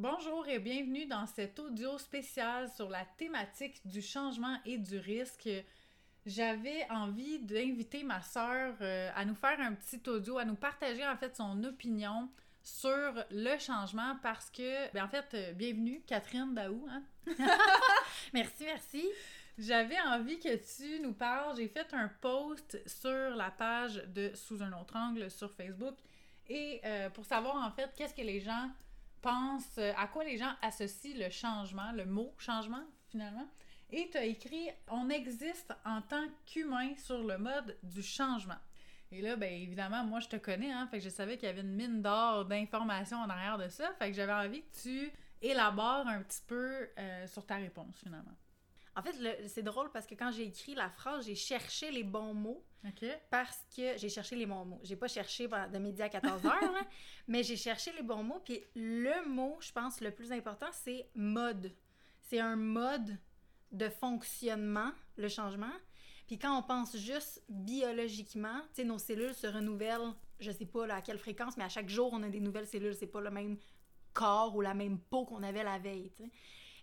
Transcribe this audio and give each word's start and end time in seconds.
Bonjour 0.00 0.46
et 0.46 0.60
bienvenue 0.60 1.06
dans 1.06 1.26
cet 1.26 1.58
audio 1.58 1.98
spécial 1.98 2.70
sur 2.70 2.88
la 2.88 3.04
thématique 3.04 3.84
du 3.84 4.00
changement 4.00 4.56
et 4.64 4.78
du 4.78 4.96
risque. 4.96 5.48
J'avais 6.24 6.88
envie 6.88 7.40
d'inviter 7.40 8.04
ma 8.04 8.22
sœur 8.22 8.76
euh, 8.80 9.10
à 9.16 9.24
nous 9.24 9.34
faire 9.34 9.58
un 9.58 9.72
petit 9.72 10.00
audio, 10.08 10.38
à 10.38 10.44
nous 10.44 10.54
partager 10.54 11.04
en 11.04 11.16
fait 11.16 11.34
son 11.34 11.64
opinion 11.64 12.30
sur 12.62 13.12
le 13.32 13.58
changement 13.58 14.14
parce 14.22 14.50
que, 14.50 14.88
ben 14.92 15.04
en 15.04 15.08
fait, 15.08 15.34
euh, 15.34 15.52
bienvenue 15.54 16.00
Catherine 16.06 16.54
Daou. 16.54 16.86
Hein? 16.88 17.02
merci, 18.32 18.66
merci. 18.66 19.04
J'avais 19.58 20.00
envie 20.02 20.38
que 20.38 20.54
tu 20.76 21.00
nous 21.00 21.12
parles. 21.12 21.56
J'ai 21.56 21.66
fait 21.66 21.92
un 21.92 22.08
post 22.20 22.80
sur 22.86 23.34
la 23.34 23.50
page 23.50 23.96
de 24.14 24.30
Sous 24.36 24.62
un 24.62 24.72
autre 24.80 24.94
angle 24.94 25.28
sur 25.28 25.52
Facebook 25.52 25.96
et 26.48 26.80
euh, 26.84 27.10
pour 27.10 27.24
savoir 27.24 27.56
en 27.56 27.72
fait 27.72 27.90
qu'est-ce 27.96 28.14
que 28.14 28.22
les 28.22 28.38
gens 28.38 28.70
pensent, 29.20 29.78
à 29.78 30.06
quoi 30.06 30.24
les 30.24 30.36
gens 30.36 30.52
associent 30.62 31.16
le 31.16 31.30
changement, 31.30 31.92
le 31.92 32.04
mot 32.04 32.34
changement 32.38 32.84
finalement. 33.08 33.48
Et 33.90 34.08
tu 34.10 34.18
as 34.18 34.24
écrit 34.24 34.68
On 34.88 35.08
existe 35.08 35.72
en 35.84 36.02
tant 36.02 36.26
qu'humain 36.46 36.94
sur 36.96 37.22
le 37.22 37.38
mode 37.38 37.76
du 37.82 38.02
changement. 38.02 38.58
Et 39.10 39.22
là, 39.22 39.36
ben 39.36 39.50
évidemment, 39.50 40.04
moi 40.04 40.20
je 40.20 40.28
te 40.28 40.36
connais, 40.36 40.70
hein, 40.70 40.86
fait 40.90 40.98
que 40.98 41.04
je 41.04 41.08
savais 41.08 41.38
qu'il 41.38 41.48
y 41.48 41.50
avait 41.50 41.62
une 41.62 41.74
mine 41.74 42.02
d'or 42.02 42.44
d'informations 42.44 43.18
en 43.18 43.30
arrière 43.30 43.56
de 43.56 43.68
ça, 43.68 43.94
fait 43.98 44.10
que 44.10 44.16
j'avais 44.16 44.32
envie 44.32 44.62
que 44.62 44.82
tu 44.82 45.12
élabores 45.40 46.06
un 46.06 46.22
petit 46.22 46.42
peu 46.46 46.88
euh, 46.98 47.26
sur 47.26 47.46
ta 47.46 47.56
réponse 47.56 47.96
finalement. 47.96 48.36
En 48.96 49.02
fait, 49.02 49.14
c'est 49.46 49.62
drôle 49.62 49.90
parce 49.92 50.06
que 50.06 50.14
quand 50.14 50.32
j'ai 50.32 50.42
écrit 50.42 50.74
la 50.74 50.90
phrase, 50.90 51.24
j'ai 51.24 51.36
cherché 51.36 51.90
les 51.90 52.02
bons 52.02 52.34
mots. 52.34 52.66
Parce 53.30 53.66
que 53.74 53.96
j'ai 53.98 54.08
cherché 54.08 54.36
les 54.36 54.46
bons 54.46 54.64
mots. 54.64 54.80
J'ai 54.82 54.96
pas 54.96 55.08
cherché 55.08 55.48
de 55.48 55.78
midi 55.78 56.02
à 56.02 56.08
14 56.08 56.46
heures, 56.46 56.86
mais 57.28 57.42
j'ai 57.42 57.56
cherché 57.56 57.92
les 57.92 58.02
bons 58.02 58.22
mots. 58.22 58.40
Puis 58.44 58.62
le 58.74 59.28
mot, 59.28 59.56
je 59.60 59.72
pense, 59.72 60.00
le 60.00 60.10
plus 60.10 60.32
important, 60.32 60.68
c'est 60.72 61.08
mode. 61.14 61.72
C'est 62.20 62.40
un 62.40 62.56
mode 62.56 63.16
de 63.72 63.88
fonctionnement, 63.88 64.92
le 65.16 65.28
changement. 65.28 65.72
Puis 66.26 66.38
quand 66.38 66.56
on 66.58 66.62
pense 66.62 66.96
juste 66.96 67.42
biologiquement, 67.48 68.60
tu 68.68 68.82
sais, 68.82 68.84
nos 68.84 68.98
cellules 68.98 69.34
se 69.34 69.46
renouvellent, 69.46 70.14
je 70.40 70.50
sais 70.50 70.66
pas 70.66 70.86
à 70.94 71.02
quelle 71.02 71.18
fréquence, 71.18 71.56
mais 71.56 71.64
à 71.64 71.68
chaque 71.68 71.88
jour, 71.88 72.10
on 72.12 72.22
a 72.22 72.28
des 72.28 72.40
nouvelles 72.40 72.66
cellules. 72.66 72.94
C'est 72.94 73.06
pas 73.06 73.20
le 73.20 73.30
même 73.30 73.58
corps 74.12 74.54
ou 74.54 74.60
la 74.60 74.74
même 74.74 74.98
peau 74.98 75.24
qu'on 75.24 75.42
avait 75.42 75.64
la 75.64 75.78
veille. 75.78 76.12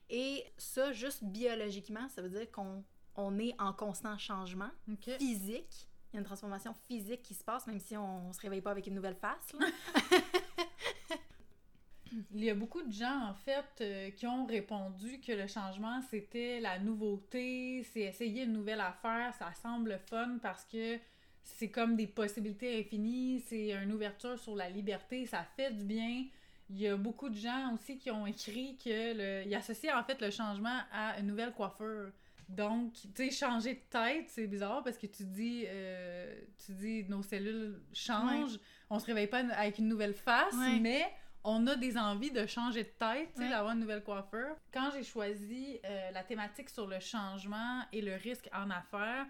Et 0.10 0.44
ça, 0.58 0.92
juste 0.94 1.24
biologiquement, 1.24 2.08
ça 2.10 2.22
veut 2.22 2.30
dire 2.30 2.52
qu'on 2.52 2.84
on 3.16 3.40
est 3.40 3.56
en 3.60 3.74
constant 3.74 4.18
changement 4.18 4.70
physique. 5.18 5.88
Il 6.16 6.20
y 6.20 6.22
a 6.22 6.22
une 6.22 6.28
transformation 6.28 6.74
physique 6.88 7.24
qui 7.24 7.34
se 7.34 7.44
passe, 7.44 7.68
même 7.68 7.82
si 7.82 7.98
on, 7.98 8.32
se 8.32 8.40
réveille 8.40 8.62
pas 8.62 8.72
avec 8.72 8.88
une 8.88 8.94
nouvelle 8.94 9.18
face. 9.18 9.52
Il 12.34 12.42
y 12.42 12.50
a 12.50 12.56
beaucoup 12.56 12.82
de 12.84 12.94
gens, 12.94 13.28
en 13.28 13.34
fait, 13.34 13.66
euh, 13.82 14.12
qui 14.12 14.26
ont 14.26 14.46
répondu 14.46 15.20
que 15.20 15.34
le 15.34 15.46
changement, 15.48 16.00
c'était 16.10 16.62
la 16.62 16.80
nouveauté, 16.80 17.86
c'est 17.92 18.04
essayer 18.04 18.44
une 18.44 18.54
nouvelle 18.54 18.80
affaire, 18.80 19.34
ça 19.38 19.52
semble 19.62 20.00
fun 20.10 20.38
parce 20.42 20.64
que 20.64 20.98
c'est 21.44 21.70
comme 21.70 21.98
des 21.98 22.08
possibilités 22.08 22.80
infinies, 22.80 23.42
c'est 23.42 23.74
une 23.74 23.92
ouverture 23.92 24.40
sur 24.40 24.56
la 24.56 24.70
liberté, 24.70 25.26
ça 25.26 25.46
fait 25.58 25.74
du 25.74 25.84
bien. 25.84 26.28
Il 26.70 26.80
y 26.80 26.88
a 26.88 26.96
beaucoup 26.96 27.28
de 27.28 27.36
gens 27.36 27.74
aussi 27.74 27.98
qui 27.98 28.10
ont 28.10 28.26
écrit 28.26 28.78
que 28.78 29.18
le... 29.18 29.44
ils 29.46 29.56
associent 29.56 30.00
en 30.00 30.04
fait 30.06 30.22
le 30.22 30.32
changement 30.32 30.80
à 30.94 31.20
une 31.20 31.28
nouvelle 31.28 31.52
coiffure. 31.52 32.14
Donc, 32.48 32.94
tu 32.94 33.10
sais, 33.16 33.32
changer 33.32 33.74
de 33.74 33.80
tête, 33.90 34.26
c'est 34.30 34.48
bizarre 34.48 34.84
parce 34.84 34.98
que 34.98 35.08
tu 35.08 35.24
dis, 35.24 35.66
euh, 35.68 36.40
tu 36.66 36.74
dis, 36.74 37.04
nos 37.06 37.24
cellules 37.24 37.82
changent, 37.94 38.60
on 38.90 39.00
se 39.00 39.06
réveille 39.08 39.28
pas 39.28 39.40
avec 39.40 39.80
une 39.80 39.88
nouvelle 39.88 40.14
face, 40.14 40.54
mais 40.82 41.06
on 41.44 41.66
a 41.68 41.76
des 41.76 41.98
envies 41.98 42.32
de 42.32 42.46
changer 42.46 42.84
de 42.84 42.90
tête, 42.90 43.30
d'avoir 43.50 43.74
une 43.74 43.80
nouvelle 43.80 44.04
coiffure. 44.04 44.56
Quand 44.74 44.90
j'ai 44.94 45.04
choisi 45.04 45.80
euh, 45.86 46.12
la 46.12 46.24
thématique 46.24 46.70
sur 46.70 46.88
le 46.88 47.00
changement 47.00 47.82
et 47.92 48.02
le 48.02 48.16
risque 48.16 48.50
en 48.54 48.70
affaires, 48.70 49.26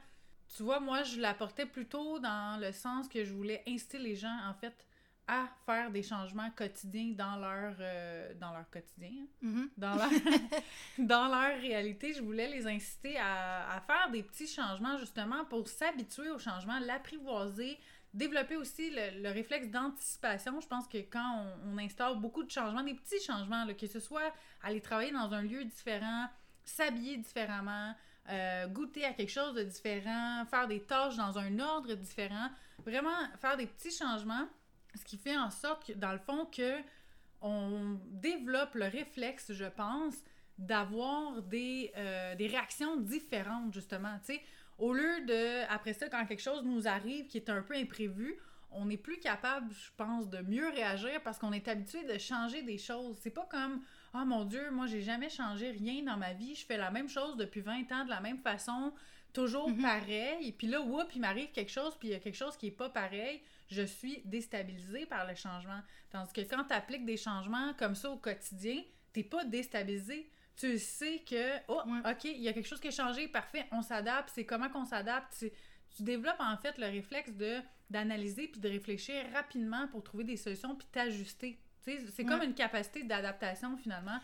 tu 0.55 0.63
vois, 0.63 0.79
moi, 0.79 1.03
je 1.03 1.19
l'apportais 1.19 1.65
plutôt 1.65 2.19
dans 2.19 2.59
le 2.61 2.71
sens 2.71 3.07
que 3.07 3.23
je 3.23 3.33
voulais 3.33 3.63
inciter 3.67 3.97
les 3.97 4.15
gens, 4.15 4.37
en 4.47 4.53
fait, 4.53 4.85
à 5.27 5.47
faire 5.65 5.89
des 5.91 6.03
changements 6.03 6.51
quotidiens 6.51 7.13
dans 7.15 7.37
leur, 7.37 7.75
euh, 7.79 8.33
dans 8.39 8.51
leur 8.51 8.69
quotidien, 8.69 9.25
mm-hmm. 9.43 9.69
dans, 9.77 9.95
leur, 9.95 10.09
dans 10.99 11.27
leur 11.27 11.59
réalité. 11.59 12.13
Je 12.13 12.21
voulais 12.21 12.47
les 12.47 12.67
inciter 12.67 13.17
à, 13.17 13.71
à 13.71 13.81
faire 13.81 14.11
des 14.11 14.21
petits 14.21 14.47
changements, 14.47 14.97
justement, 14.97 15.43
pour 15.45 15.67
s'habituer 15.67 16.29
au 16.29 16.37
changement, 16.37 16.77
l'apprivoiser, 16.79 17.79
développer 18.15 18.55
aussi 18.55 18.91
le, 18.91 19.29
réflexe 19.29 19.69
d'anticipation. 19.69 20.59
Je 20.61 20.67
pense 20.67 20.87
que 20.87 20.97
quand 20.97 21.45
on, 21.65 21.77
instaure 21.77 22.15
beaucoup 22.15 22.43
de 22.43 22.49
changements, 22.49 22.81
des 22.81 22.93
petits 22.93 23.21
changements, 23.21 23.65
que 23.77 23.87
ce 23.87 23.99
soit 23.99 24.33
aller 24.63 24.81
travailler 24.81 25.11
dans 25.11 25.33
un 25.33 25.41
lieu 25.41 25.65
différent, 25.65 26.27
s'habiller 26.63 27.17
différemment, 27.17 27.93
euh, 28.29 28.67
goûter 28.67 29.05
à 29.05 29.13
quelque 29.13 29.31
chose 29.31 29.53
de 29.53 29.63
différent, 29.63 30.45
faire 30.45 30.67
des 30.67 30.81
tâches 30.81 31.17
dans 31.17 31.37
un 31.37 31.59
ordre 31.59 31.93
différent, 31.93 32.49
vraiment 32.85 33.17
faire 33.39 33.57
des 33.57 33.67
petits 33.67 33.91
changements, 33.91 34.47
ce 34.95 35.03
qui 35.05 35.17
fait 35.17 35.37
en 35.37 35.51
sorte 35.51 35.87
que, 35.87 35.93
dans 35.93 36.11
le 36.11 36.19
fond, 36.19 36.45
que 36.45 36.79
on 37.41 37.99
développe 38.09 38.75
le 38.75 38.85
réflexe, 38.85 39.53
je 39.53 39.65
pense, 39.65 40.15
d'avoir 40.57 41.41
des, 41.43 41.91
euh, 41.97 42.35
des 42.35 42.47
réactions 42.47 42.97
différentes, 42.97 43.73
justement. 43.73 44.17
Tu 44.25 44.35
sais, 44.35 44.41
au 44.77 44.93
lieu 44.93 45.25
de, 45.25 45.71
après 45.71 45.93
ça, 45.93 46.09
quand 46.09 46.25
quelque 46.25 46.41
chose 46.41 46.63
nous 46.63 46.87
arrive 46.87 47.27
qui 47.27 47.37
est 47.37 47.49
un 47.49 47.61
peu 47.61 47.75
imprévu, 47.75 48.37
on 48.71 48.89
est 48.89 48.97
plus 48.97 49.19
capable, 49.19 49.71
je 49.71 49.89
pense, 49.95 50.29
de 50.29 50.39
mieux 50.39 50.69
réagir 50.69 51.21
parce 51.23 51.39
qu'on 51.39 51.53
est 51.53 51.67
habitué 51.67 52.03
de 52.03 52.17
changer 52.17 52.61
des 52.61 52.77
choses. 52.77 53.17
C'est 53.21 53.29
pas 53.29 53.47
comme 53.49 53.81
Oh 54.13 54.25
mon 54.25 54.45
Dieu, 54.45 54.69
moi 54.71 54.87
j'ai 54.87 55.01
jamais 55.01 55.29
changé 55.29 55.71
rien 55.71 56.03
dans 56.03 56.17
ma 56.17 56.33
vie, 56.33 56.55
je 56.55 56.65
fais 56.65 56.77
la 56.77 56.91
même 56.91 57.09
chose 57.09 57.37
depuis 57.37 57.61
20 57.61 57.91
ans 57.91 58.05
de 58.05 58.09
la 58.09 58.21
même 58.21 58.39
façon, 58.39 58.93
toujours 59.33 59.69
mhm. 59.69 59.81
pareil. 59.81 60.47
Et 60.47 60.51
puis 60.51 60.67
là, 60.67 60.81
whoop, 60.81 61.07
il 61.15 61.21
m'arrive 61.21 61.51
quelque 61.51 61.71
chose, 61.71 61.95
puis 61.99 62.09
il 62.09 62.11
y 62.11 62.15
a 62.15 62.19
quelque 62.19 62.37
chose 62.37 62.55
qui 62.57 62.67
est 62.67 62.71
pas 62.71 62.89
pareil, 62.89 63.41
je 63.67 63.81
suis 63.81 64.21
déstabilisée 64.25 65.05
par 65.05 65.27
le 65.27 65.35
changement. 65.35 65.81
Tandis 66.09 66.33
que 66.33 66.41
quand 66.41 66.63
tu 66.63 66.73
appliques 66.73 67.05
des 67.05 67.17
changements 67.17 67.73
comme 67.73 67.95
ça 67.95 68.09
au 68.09 68.17
quotidien, 68.17 68.81
t'es 69.13 69.23
pas 69.23 69.43
déstabilisé 69.45 70.29
tu 70.57 70.79
sais 70.79 71.21
que, 71.29 71.57
oh, 71.67 71.81
OK, 72.09 72.23
il 72.23 72.41
y 72.41 72.47
a 72.47 72.53
quelque 72.53 72.67
chose 72.67 72.79
qui 72.79 72.87
a 72.87 72.91
changé, 72.91 73.27
parfait, 73.27 73.65
on 73.71 73.81
s'adapte, 73.81 74.31
c'est 74.33 74.45
comment 74.45 74.69
qu'on 74.69 74.85
s'adapte. 74.85 75.35
Tu, 75.37 75.51
tu, 75.95 76.03
développes 76.03 76.39
en 76.39 76.55
fait 76.57 76.77
le 76.77 76.87
réflexe 76.87 77.33
de 77.33 77.59
d'analyser 77.89 78.47
puis 78.47 78.59
de 78.59 78.67
réfléchir 78.67 79.15
rapidement 79.33 79.87
pour 79.89 80.03
trouver 80.03 80.23
des 80.23 80.37
solutions 80.37 80.75
puis 80.75 80.87
t'ajuster. 80.91 81.59
C'est 81.83 82.25
comme 82.25 82.41
une 82.41 82.55
capacité 82.55 83.03
d'adaptation 83.03 83.77
finalement. 83.77 84.19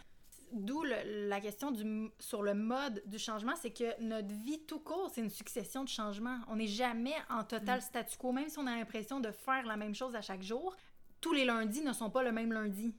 D'où 0.51 0.83
la 0.83 1.39
question 1.39 1.71
du, 1.71 2.09
sur 2.19 2.43
le 2.43 2.53
mode 2.53 3.01
du 3.05 3.17
changement, 3.17 3.55
c'est 3.55 3.71
que 3.71 4.01
notre 4.01 4.33
vie 4.33 4.65
tout 4.65 4.79
court, 4.79 5.09
c'est 5.13 5.21
une 5.21 5.29
succession 5.29 5.83
de 5.83 5.89
changements. 5.89 6.39
On 6.49 6.57
n'est 6.57 6.67
jamais 6.67 7.15
en 7.29 7.43
total 7.43 7.79
mm. 7.79 7.81
statu 7.81 8.17
quo, 8.17 8.31
même 8.31 8.49
si 8.49 8.59
on 8.59 8.67
a 8.67 8.75
l'impression 8.75 9.19
de 9.19 9.31
faire 9.31 9.65
la 9.65 9.77
même 9.77 9.95
chose 9.95 10.15
à 10.15 10.21
chaque 10.21 10.43
jour. 10.43 10.75
Tous 11.21 11.33
les 11.33 11.45
lundis 11.45 11.81
ne 11.81 11.93
sont 11.93 12.09
pas 12.09 12.23
le 12.23 12.31
même 12.31 12.51
lundi 12.51 12.93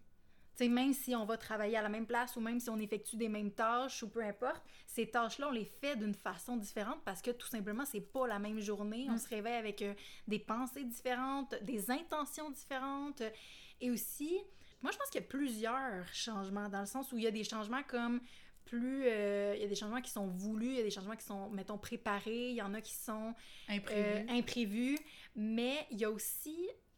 sais, 0.54 0.68
même 0.68 0.92
si 0.92 1.14
on 1.14 1.24
va 1.24 1.36
travailler 1.36 1.76
à 1.76 1.82
la 1.82 1.88
même 1.88 2.06
place 2.06 2.36
ou 2.36 2.40
même 2.40 2.60
si 2.60 2.70
on 2.70 2.78
effectue 2.78 3.16
des 3.16 3.28
mêmes 3.28 3.52
tâches 3.52 4.02
ou 4.02 4.08
peu 4.08 4.22
importe, 4.22 4.62
ces 4.86 5.10
tâches-là, 5.10 5.48
on 5.48 5.52
les 5.52 5.64
fait 5.64 5.96
d'une 5.96 6.14
façon 6.14 6.56
différente 6.56 7.00
parce 7.04 7.22
que 7.22 7.30
tout 7.30 7.46
simplement, 7.46 7.84
c'est 7.84 8.00
pas 8.00 8.26
la 8.26 8.38
même 8.38 8.60
journée. 8.60 9.06
On 9.08 9.14
mm. 9.14 9.18
se 9.18 9.28
réveille 9.28 9.54
avec 9.56 9.82
euh, 9.82 9.94
des 10.28 10.38
pensées 10.38 10.84
différentes, 10.84 11.54
des 11.62 11.90
intentions 11.90 12.50
différentes. 12.50 13.22
Et 13.80 13.90
aussi, 13.90 14.38
moi, 14.82 14.90
je 14.92 14.98
pense 14.98 15.08
qu'il 15.10 15.20
y 15.20 15.24
a 15.24 15.26
plusieurs 15.26 16.06
changements 16.12 16.68
dans 16.68 16.80
le 16.80 16.86
sens 16.86 17.12
où 17.12 17.18
il 17.18 17.24
y 17.24 17.26
a 17.26 17.30
des 17.30 17.44
changements 17.44 17.82
comme 17.84 18.20
plus 18.64 19.04
euh, 19.06 19.54
il 19.56 19.62
y 19.62 19.64
a 19.64 19.68
des 19.68 19.74
changements 19.74 20.00
qui 20.00 20.10
sont 20.10 20.28
voulus, 20.28 20.68
il 20.68 20.76
y 20.76 20.80
a 20.80 20.84
des 20.84 20.90
changements 20.90 21.16
qui 21.16 21.24
sont 21.26 21.50
mettons 21.50 21.78
préparés, 21.78 22.50
il 22.50 22.54
y 22.54 22.62
en 22.62 22.74
a 22.74 22.80
qui 22.80 22.94
sont 22.94 23.34
imprévus, 23.68 24.00
euh, 24.00 24.24
imprévus 24.28 24.98
mais 25.34 25.86
il 25.90 25.98
y 25.98 26.04
a 26.04 26.10
aussi 26.10 26.56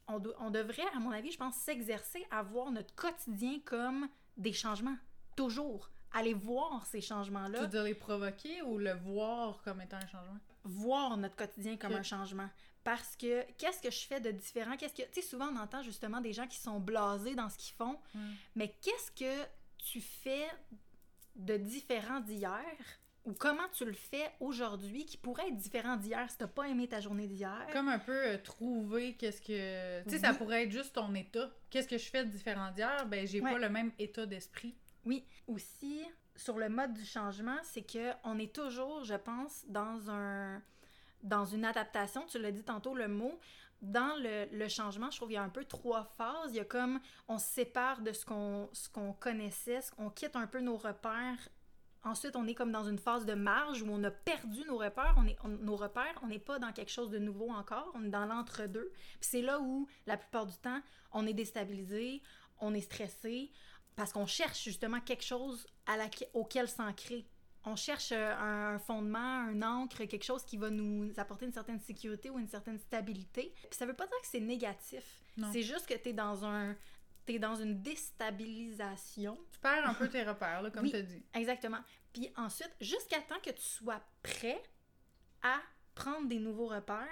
on, 0.08 0.50
devrait, 0.50 0.84
à 0.94 1.00
mon 1.00 1.10
avis, 1.10 1.30
je 1.30 1.38
pense, 1.38 1.56
s'exercer 1.56 2.24
à 2.30 2.42
voir 2.42 2.70
notre 2.70 2.94
quotidien 2.94 3.58
comme 3.64 4.08
des 4.36 4.52
changements. 4.52 4.96
Toujours. 5.36 5.90
Aller 6.12 6.34
voir 6.34 6.86
ces 6.86 7.00
changements-là. 7.00 7.66
Tu 7.66 7.76
veux 7.76 7.84
les 7.84 7.94
provoquer 7.94 8.62
ou 8.62 8.78
le 8.78 8.92
voir 8.92 9.62
comme 9.62 9.80
étant 9.80 9.96
un 9.96 10.06
changement? 10.06 10.38
Voir 10.64 11.16
notre 11.16 11.36
quotidien 11.36 11.76
comme 11.76 11.94
un 11.94 12.02
changement. 12.02 12.48
Parce 12.84 13.16
que 13.16 13.42
qu'est-ce 13.56 13.80
que 13.80 13.90
je 13.90 14.06
fais 14.06 14.20
de 14.20 14.30
différent? 14.30 14.76
Qu'est-ce 14.76 14.94
que. 14.94 15.02
Tu 15.10 15.20
sais, 15.20 15.22
souvent 15.22 15.48
on 15.48 15.56
entend 15.56 15.82
justement 15.82 16.20
des 16.20 16.32
gens 16.32 16.46
qui 16.46 16.58
sont 16.58 16.78
blasés 16.78 17.34
dans 17.34 17.48
ce 17.48 17.56
qu'ils 17.56 17.74
font. 17.74 17.98
Mais 18.54 18.76
qu'est-ce 18.82 19.10
que 19.10 19.48
tu 19.78 20.00
fais 20.00 20.46
de 21.34 21.56
différent 21.56 22.20
d'hier? 22.20 22.60
Ou 23.24 23.32
comment 23.32 23.66
tu 23.72 23.86
le 23.86 23.94
fais 23.94 24.30
aujourd'hui 24.38 25.06
qui 25.06 25.16
pourrait 25.16 25.48
être 25.48 25.56
différent 25.56 25.96
d'hier 25.96 26.30
si 26.30 26.36
t'as 26.36 26.46
pas 26.46 26.68
aimé 26.68 26.86
ta 26.88 27.00
journée 27.00 27.26
d'hier? 27.26 27.66
Comme 27.72 27.88
un 27.88 27.98
peu 27.98 28.12
euh, 28.12 28.38
trouver 28.38 29.14
qu'est-ce 29.14 29.40
que. 29.40 30.02
Tu 30.04 30.10
sais, 30.10 30.18
ça 30.18 30.34
pourrait 30.34 30.64
être 30.64 30.70
juste 30.70 30.94
ton 30.94 31.14
état. 31.14 31.50
Qu'est-ce 31.70 31.88
que 31.88 31.96
je 31.96 32.10
fais 32.10 32.24
de 32.24 32.30
différent 32.30 32.70
d'hier? 32.70 33.06
Ben, 33.06 33.26
j'ai 33.26 33.40
pas 33.40 33.58
le 33.58 33.70
même 33.70 33.92
état 33.98 34.26
d'esprit. 34.26 34.74
Oui. 35.06 35.24
Aussi, 35.46 36.02
sur 36.36 36.58
le 36.58 36.68
mode 36.68 36.92
du 36.92 37.04
changement, 37.04 37.56
c'est 37.62 37.82
que 37.82 38.12
on 38.24 38.38
est 38.38 38.54
toujours, 38.54 39.04
je 39.04 39.14
pense, 39.14 39.64
dans 39.68 40.10
un 40.10 40.62
dans 41.24 41.44
une 41.44 41.64
adaptation, 41.64 42.24
tu 42.26 42.38
l'as 42.38 42.52
dit 42.52 42.62
tantôt 42.62 42.94
le 42.94 43.08
mot, 43.08 43.40
dans 43.82 44.16
le, 44.18 44.68
changement, 44.68 45.10
je 45.10 45.16
trouve 45.16 45.28
qu'il 45.28 45.34
y 45.34 45.38
a 45.38 45.42
un 45.42 45.48
peu 45.48 45.64
trois 45.64 46.04
phases. 46.16 46.50
Il 46.50 46.56
y 46.56 46.60
a 46.60 46.64
comme 46.64 47.00
on 47.28 47.38
se 47.38 47.46
sépare 47.46 48.00
de 48.00 48.12
ce 48.12 48.24
qu'on 48.24 48.70
ce 48.72 48.88
qu'on 48.88 49.12
connaissait, 49.12 49.80
on 49.98 50.10
quitte 50.10 50.36
un 50.36 50.46
peu 50.46 50.60
nos 50.60 50.76
repères. 50.76 51.48
Ensuite, 52.02 52.36
on 52.36 52.46
est 52.46 52.54
comme 52.54 52.70
dans 52.70 52.84
une 52.84 52.98
phase 52.98 53.24
de 53.24 53.32
marge 53.32 53.82
où 53.82 53.86
on 53.90 54.02
a 54.04 54.10
perdu 54.10 54.62
nos 54.66 54.76
repères. 54.76 55.14
On 55.16 55.26
est, 55.26 55.36
nos 55.44 55.76
repères, 55.76 56.18
on 56.22 56.26
n'est 56.26 56.38
pas 56.38 56.58
dans 56.58 56.72
quelque 56.72 56.90
chose 56.90 57.10
de 57.10 57.18
nouveau 57.18 57.50
encore. 57.50 57.90
On 57.94 58.04
est 58.04 58.10
dans 58.10 58.26
l'entre-deux. 58.26 58.90
Puis 58.92 59.28
c'est 59.30 59.42
là 59.42 59.58
où, 59.58 59.88
la 60.06 60.18
plupart 60.18 60.44
du 60.44 60.56
temps, 60.58 60.80
on 61.12 61.26
est 61.26 61.32
déstabilisé, 61.32 62.22
on 62.60 62.74
est 62.74 62.82
stressé, 62.82 63.52
parce 63.96 64.12
qu'on 64.12 64.26
cherche 64.26 64.62
justement 64.62 65.00
quelque 65.00 65.24
chose 65.24 65.66
auquel 66.34 66.68
s'ancrer. 66.68 67.26
On 67.66 67.76
cherche 67.76 68.12
euh, 68.12 68.34
un, 68.36 68.78
fondement, 68.78 69.18
un 69.18 69.62
ancre, 69.62 70.04
quelque 70.04 70.24
chose 70.24 70.44
qui 70.44 70.56
va 70.58 70.68
nous 70.70 71.12
apporter 71.16 71.46
une 71.46 71.52
certaine 71.52 71.80
sécurité 71.80 72.28
ou 72.30 72.38
une 72.38 72.48
certaine 72.48 72.78
stabilité. 72.78 73.52
Puis 73.56 73.78
ça 73.78 73.86
veut 73.86 73.94
pas 73.94 74.06
dire 74.06 74.20
que 74.20 74.26
c'est 74.26 74.40
négatif. 74.40 75.22
C'est 75.52 75.62
juste 75.62 75.86
que 75.86 75.94
tu 75.94 76.10
es 76.10 76.12
dans 76.12 76.44
un 76.44 76.76
t'es 77.24 77.38
dans 77.38 77.54
une 77.56 77.80
déstabilisation. 77.80 79.38
Tu 79.52 79.58
perds 79.60 79.88
un 79.88 79.94
peu 79.94 80.08
tes 80.08 80.22
repères, 80.22 80.62
là, 80.62 80.70
comme 80.70 80.84
Oui. 80.84 80.90
tu 80.90 80.96
as 80.96 81.02
dit. 81.02 81.22
Exactement. 81.34 81.78
Puis 82.12 82.30
ensuite, 82.36 82.70
jusqu'à 82.80 83.20
temps 83.22 83.40
que 83.42 83.50
tu 83.50 83.62
sois 83.62 84.00
prêt 84.22 84.62
à 85.42 85.58
prendre 85.94 86.28
des 86.28 86.38
nouveaux 86.38 86.66
repères, 86.66 87.08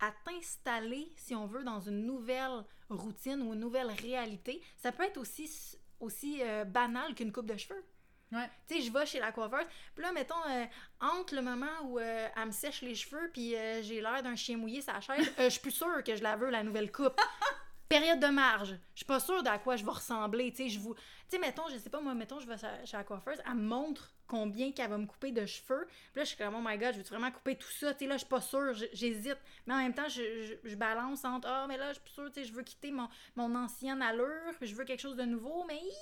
à 0.00 0.12
t'installer, 0.24 1.12
si 1.16 1.34
on 1.34 1.46
veut, 1.46 1.62
dans 1.62 1.80
une 1.80 2.04
nouvelle 2.04 2.64
routine 2.90 3.40
ou 3.42 3.52
une 3.52 3.60
nouvelle 3.60 3.90
réalité, 3.90 4.60
ça 4.76 4.90
peut 4.90 5.04
être 5.04 5.16
aussi, 5.18 5.78
aussi 6.00 6.40
euh, 6.42 6.64
banal 6.64 7.14
qu'une 7.14 7.30
coupe 7.32 7.46
de 7.46 7.56
cheveux. 7.56 7.84
Ouais. 8.32 8.48
Tu 8.66 8.76
sais, 8.76 8.80
je 8.80 8.92
vais 8.92 9.04
chez 9.04 9.20
la 9.20 9.30
coiffeuse, 9.30 9.66
puis 9.94 10.02
là, 10.02 10.10
mettons, 10.12 10.42
euh, 10.48 10.64
entre 11.00 11.34
le 11.34 11.42
moment 11.42 11.66
où 11.84 11.98
euh, 11.98 12.28
elle 12.34 12.46
me 12.46 12.50
sèche 12.50 12.80
les 12.80 12.94
cheveux, 12.94 13.30
puis 13.30 13.54
euh, 13.54 13.82
j'ai 13.82 14.00
l'air 14.00 14.22
d'un 14.22 14.36
chien 14.36 14.56
mouillé 14.56 14.82
la 14.86 15.00
chaise, 15.00 15.30
je 15.38 15.48
suis 15.50 15.60
plus 15.60 15.70
sûre 15.70 16.02
que 16.02 16.16
je 16.16 16.22
la 16.22 16.36
veux, 16.36 16.48
la 16.48 16.62
nouvelle 16.62 16.90
coupe. 16.90 17.20
Période 17.90 18.20
de 18.20 18.28
marge. 18.28 18.74
Je 18.94 19.00
suis 19.00 19.04
pas 19.04 19.20
sûre 19.20 19.42
d'à 19.42 19.58
quoi 19.58 19.76
je 19.76 19.84
vais 19.84 19.90
ressembler. 19.90 20.50
Tu 20.50 20.62
sais, 20.62 20.68
je 20.70 20.78
vous... 20.78 20.94
tu 20.94 21.02
sais, 21.28 21.38
mettons, 21.38 21.68
je 21.68 21.76
sais 21.76 21.90
pas, 21.90 22.00
moi, 22.00 22.14
mettons, 22.14 22.40
je 22.40 22.46
vais 22.46 22.56
chez 22.86 22.96
la 22.96 23.04
coiffeuse, 23.04 23.36
elle 23.46 23.56
me 23.56 23.68
montre 23.68 24.14
combien 24.26 24.72
qu'elle 24.72 24.88
va 24.88 24.96
me 24.96 25.04
couper 25.04 25.30
de 25.30 25.44
cheveux. 25.44 25.86
Puis 25.86 26.16
là, 26.16 26.24
je 26.24 26.28
suis 26.28 26.38
comme, 26.38 26.54
oh 26.54 26.62
my 26.64 26.78
god, 26.78 26.94
je 26.94 27.00
veux 27.00 27.04
vraiment 27.04 27.30
couper 27.30 27.54
tout 27.54 27.70
ça? 27.70 27.92
Tu 27.92 27.98
sais, 27.98 28.06
là, 28.06 28.14
je 28.14 28.20
suis 28.20 28.28
pas 28.28 28.40
sûre, 28.40 28.72
j'hésite. 28.94 29.36
Mais 29.66 29.74
en 29.74 29.76
même 29.76 29.92
temps, 29.92 30.08
je, 30.08 30.22
je, 30.64 30.70
je 30.70 30.74
balance 30.74 31.22
entre, 31.26 31.46
ah, 31.48 31.66
mais 31.68 31.76
là, 31.76 31.88
je 31.88 31.94
suis 31.96 32.02
plus 32.02 32.12
sûre, 32.12 32.32
tu 32.32 32.40
sais, 32.40 32.48
je 32.48 32.54
veux 32.54 32.62
quitter 32.62 32.92
mon, 32.92 33.10
mon 33.36 33.54
ancienne 33.54 34.00
allure, 34.00 34.54
puis 34.58 34.68
je 34.68 34.74
veux 34.74 34.84
quelque 34.84 35.00
chose 35.00 35.16
de 35.16 35.24
nouveau, 35.24 35.64
mais 35.68 35.76
hi, 35.76 35.92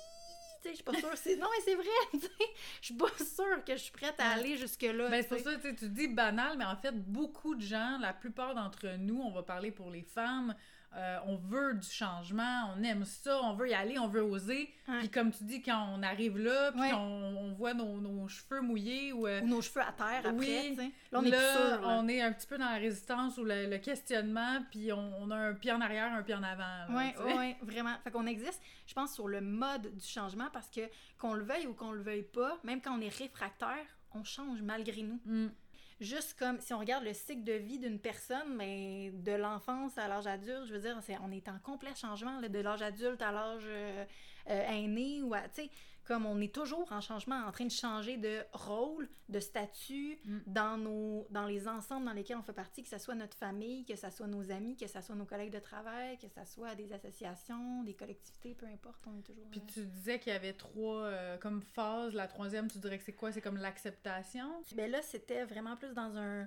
tu 0.61 0.69
sais, 0.69 0.69
je 0.71 0.75
suis 0.75 0.83
pas 0.83 0.93
sûre. 0.93 1.09
C'est... 1.15 1.35
Non, 1.35 1.47
mais 1.51 1.63
c'est 1.63 1.75
vrai, 1.75 1.85
tu 2.11 2.19
sais. 2.19 2.29
Je 2.81 2.85
suis 2.85 2.95
pas 2.95 3.09
sûre 3.17 3.63
que 3.65 3.73
je 3.73 3.81
suis 3.81 3.91
prête 3.91 4.19
à 4.19 4.29
aller 4.29 4.57
jusque-là. 4.57 5.09
Ben, 5.09 5.23
c'est 5.27 5.41
pour 5.41 5.51
ça, 5.51 5.57
tu 5.57 5.89
dis 5.89 6.07
banal, 6.07 6.57
mais 6.57 6.65
en 6.65 6.75
fait, 6.75 6.91
beaucoup 6.91 7.55
de 7.55 7.61
gens, 7.61 7.97
la 7.99 8.13
plupart 8.13 8.55
d'entre 8.55 8.87
nous, 8.97 9.21
on 9.21 9.31
va 9.31 9.43
parler 9.43 9.71
pour 9.71 9.89
les 9.89 10.03
femmes, 10.03 10.55
euh, 10.95 11.17
on 11.25 11.35
veut 11.37 11.73
du 11.75 11.87
changement, 11.89 12.73
on 12.75 12.83
aime 12.83 13.05
ça, 13.05 13.39
on 13.43 13.53
veut 13.53 13.69
y 13.69 13.73
aller, 13.73 13.97
on 13.97 14.07
veut 14.07 14.23
oser. 14.23 14.69
Ouais. 14.87 14.99
Puis 14.99 15.09
comme 15.09 15.31
tu 15.31 15.43
dis, 15.45 15.61
quand 15.61 15.87
on 15.95 16.03
arrive 16.03 16.37
là, 16.37 16.71
puis 16.73 16.81
Ouais. 16.81 16.93
on, 16.93 17.37
on 17.37 17.53
voit 17.53 17.73
nos, 17.73 18.01
nos 18.01 18.27
cheveux 18.27 18.59
mouillés 18.61 19.13
ou... 19.13 19.25
euh, 19.25 19.41
Ou 19.41 19.47
nos 19.47 19.61
cheveux 19.61 19.81
à 19.81 19.91
terre 19.93 20.19
après, 20.25 20.33
Oui. 20.33 20.75
Là, 21.11 21.19
on 21.19 21.23
est 21.23 21.29
là, 21.29 21.37
plus 21.37 21.57
sûr. 21.69 21.81
là. 21.81 21.87
on 21.97 22.07
est 22.09 22.21
un 22.21 22.33
petit 22.33 22.47
peu 22.47 22.57
dans 22.57 22.65
la 22.69 22.77
résistance 22.77 23.37
ou 23.37 23.45
le, 23.45 23.69
le 23.69 23.77
questionnement, 23.77 24.59
puis 24.69 24.91
on, 24.91 25.13
on 25.21 25.31
a 25.31 25.37
un 25.37 25.53
pied 25.53 25.71
en 25.71 25.79
arrière, 25.81 26.11
un 26.13 26.23
pied 26.23 26.35
en 26.35 26.43
avant. 26.43 26.63
Oui, 26.89 27.13
oui, 27.37 27.55
vraiment. 27.61 27.95
Fait 28.03 28.11
qu'on 28.11 28.27
existe, 28.27 28.61
je 28.85 28.93
pense, 28.93 29.13
sur 29.13 29.27
le 29.29 29.39
mode 29.41 29.95
du 29.95 30.05
changement 30.05 30.49
parce 30.51 30.69
que 30.69 30.81
qu'on 31.17 31.33
le 31.33 31.43
veuille 31.43 31.67
ou 31.67 31.73
qu'on 31.73 31.91
le 31.91 32.01
veuille 32.01 32.23
pas, 32.23 32.57
même 32.63 32.81
quand 32.81 32.97
on 32.97 33.01
est 33.01 33.15
réfractaire, 33.17 33.85
on 34.13 34.25
change 34.25 34.61
malgré 34.61 35.03
nous. 35.03 35.21
Mm. 35.25 35.47
Juste 36.01 36.33
comme 36.39 36.59
si 36.59 36.73
on 36.73 36.79
regarde 36.79 37.03
le 37.03 37.13
cycle 37.13 37.43
de 37.43 37.53
vie 37.53 37.77
d'une 37.77 37.99
personne, 37.99 38.55
mais 38.55 39.11
de 39.13 39.33
l'enfance 39.33 39.99
à 39.99 40.07
l'âge 40.07 40.25
adulte, 40.25 40.65
je 40.65 40.73
veux 40.73 40.79
dire, 40.79 40.97
c'est, 41.03 41.15
on 41.23 41.31
est 41.31 41.47
en 41.47 41.59
complet 41.59 41.93
changement, 41.95 42.41
de 42.41 42.59
l'âge 42.59 42.81
adulte 42.81 43.21
à 43.21 43.31
l'âge 43.31 43.61
euh, 43.67 44.03
euh, 44.49 44.67
aîné, 44.67 45.21
ou 45.21 45.35
à, 45.35 45.41
tu 45.41 45.61
comme 46.11 46.25
on 46.25 46.41
est 46.41 46.53
toujours 46.53 46.91
en 46.91 46.99
changement, 46.99 47.37
en 47.47 47.53
train 47.53 47.63
de 47.63 47.71
changer 47.71 48.17
de 48.17 48.41
rôle, 48.51 49.07
de 49.29 49.39
statut 49.39 50.19
Mm. 50.25 50.37
dans, 50.45 50.77
nos, 50.77 51.25
dans 51.29 51.45
les 51.45 51.69
ensembles 51.69 52.05
dans 52.05 52.11
lesquels 52.11 52.35
on 52.35 52.41
fait 52.43 52.51
partie, 52.51 52.83
que 52.83 52.89
ce 52.89 52.97
soit 52.97 53.15
notre 53.15 53.37
famille, 53.37 53.85
que 53.85 53.95
ce 53.95 54.09
soit 54.09 54.27
nos 54.27 54.51
amis, 54.51 54.75
que 54.75 54.87
ce 54.87 54.99
soit 54.99 55.15
nos 55.15 55.23
collègues 55.23 55.53
de 55.53 55.59
travail, 55.59 56.17
que 56.17 56.27
ce 56.27 56.43
soit 56.53 56.75
des 56.75 56.91
associations, 56.91 57.83
des 57.83 57.93
collectivités, 57.93 58.55
peu 58.55 58.65
importe, 58.65 58.99
on 59.07 59.17
est 59.17 59.21
toujours... 59.21 59.45
Puis 59.51 59.61
euh, 59.61 59.71
tu 59.73 59.85
disais 59.85 60.19
qu'il 60.19 60.33
y 60.33 60.35
avait 60.35 60.51
trois 60.51 61.03
euh, 61.03 61.37
comme 61.37 61.61
phases. 61.61 62.13
La 62.13 62.27
troisième, 62.27 62.69
tu 62.69 62.77
dirais 62.79 62.97
que 62.97 63.05
c'est 63.05 63.13
quoi? 63.13 63.31
C'est 63.31 63.41
comme 63.41 63.57
l'acceptation? 63.57 64.47
Ben 64.75 64.91
là, 64.91 65.01
c'était 65.01 65.45
vraiment 65.45 65.77
plus 65.77 65.93
dans 65.93 66.17
un 66.17 66.45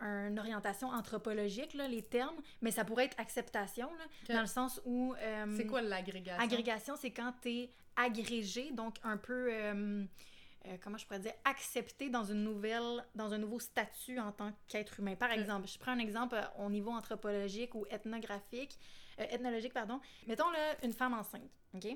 une 0.00 0.40
orientation 0.40 0.88
anthropologique, 0.88 1.72
là, 1.74 1.86
les 1.86 2.02
termes, 2.02 2.34
mais 2.60 2.72
ça 2.72 2.84
pourrait 2.84 3.04
être 3.04 3.18
acceptation, 3.20 3.88
là, 3.94 4.34
dans 4.34 4.40
le 4.40 4.48
sens 4.48 4.80
où... 4.84 5.14
euh, 5.14 5.54
C'est 5.56 5.66
quoi 5.66 5.82
l'agrégation? 5.82 6.42
Agrégation, 6.42 6.96
c'est 6.96 7.12
quand 7.12 7.32
tu 7.40 7.48
es 7.50 7.70
agrégé, 7.96 8.70
donc 8.72 8.96
un 9.02 9.16
peu... 9.16 9.48
euh, 9.52 10.04
euh, 10.66 10.76
comment 10.82 10.96
je 10.96 11.04
pourrais 11.04 11.18
dire, 11.20 11.34
accepté 11.44 12.08
dans 12.08 12.24
une 12.24 12.42
nouvelle, 12.42 13.04
dans 13.14 13.34
un 13.34 13.38
nouveau 13.38 13.60
statut 13.60 14.18
en 14.18 14.32
tant 14.32 14.50
qu'être 14.66 14.98
humain. 14.98 15.14
Par 15.14 15.30
exemple, 15.30 15.68
je 15.68 15.78
prends 15.78 15.92
un 15.92 15.98
exemple 15.98 16.36
euh, 16.36 16.64
au 16.64 16.70
niveau 16.70 16.90
anthropologique 16.90 17.74
ou 17.74 17.84
ethnographique, 17.90 18.78
ethnologique, 19.18 19.74
pardon. 19.74 20.00
Mettons 20.26 20.48
là, 20.50 20.74
une 20.82 20.94
femme 20.94 21.12
enceinte, 21.12 21.50
ok? 21.74 21.86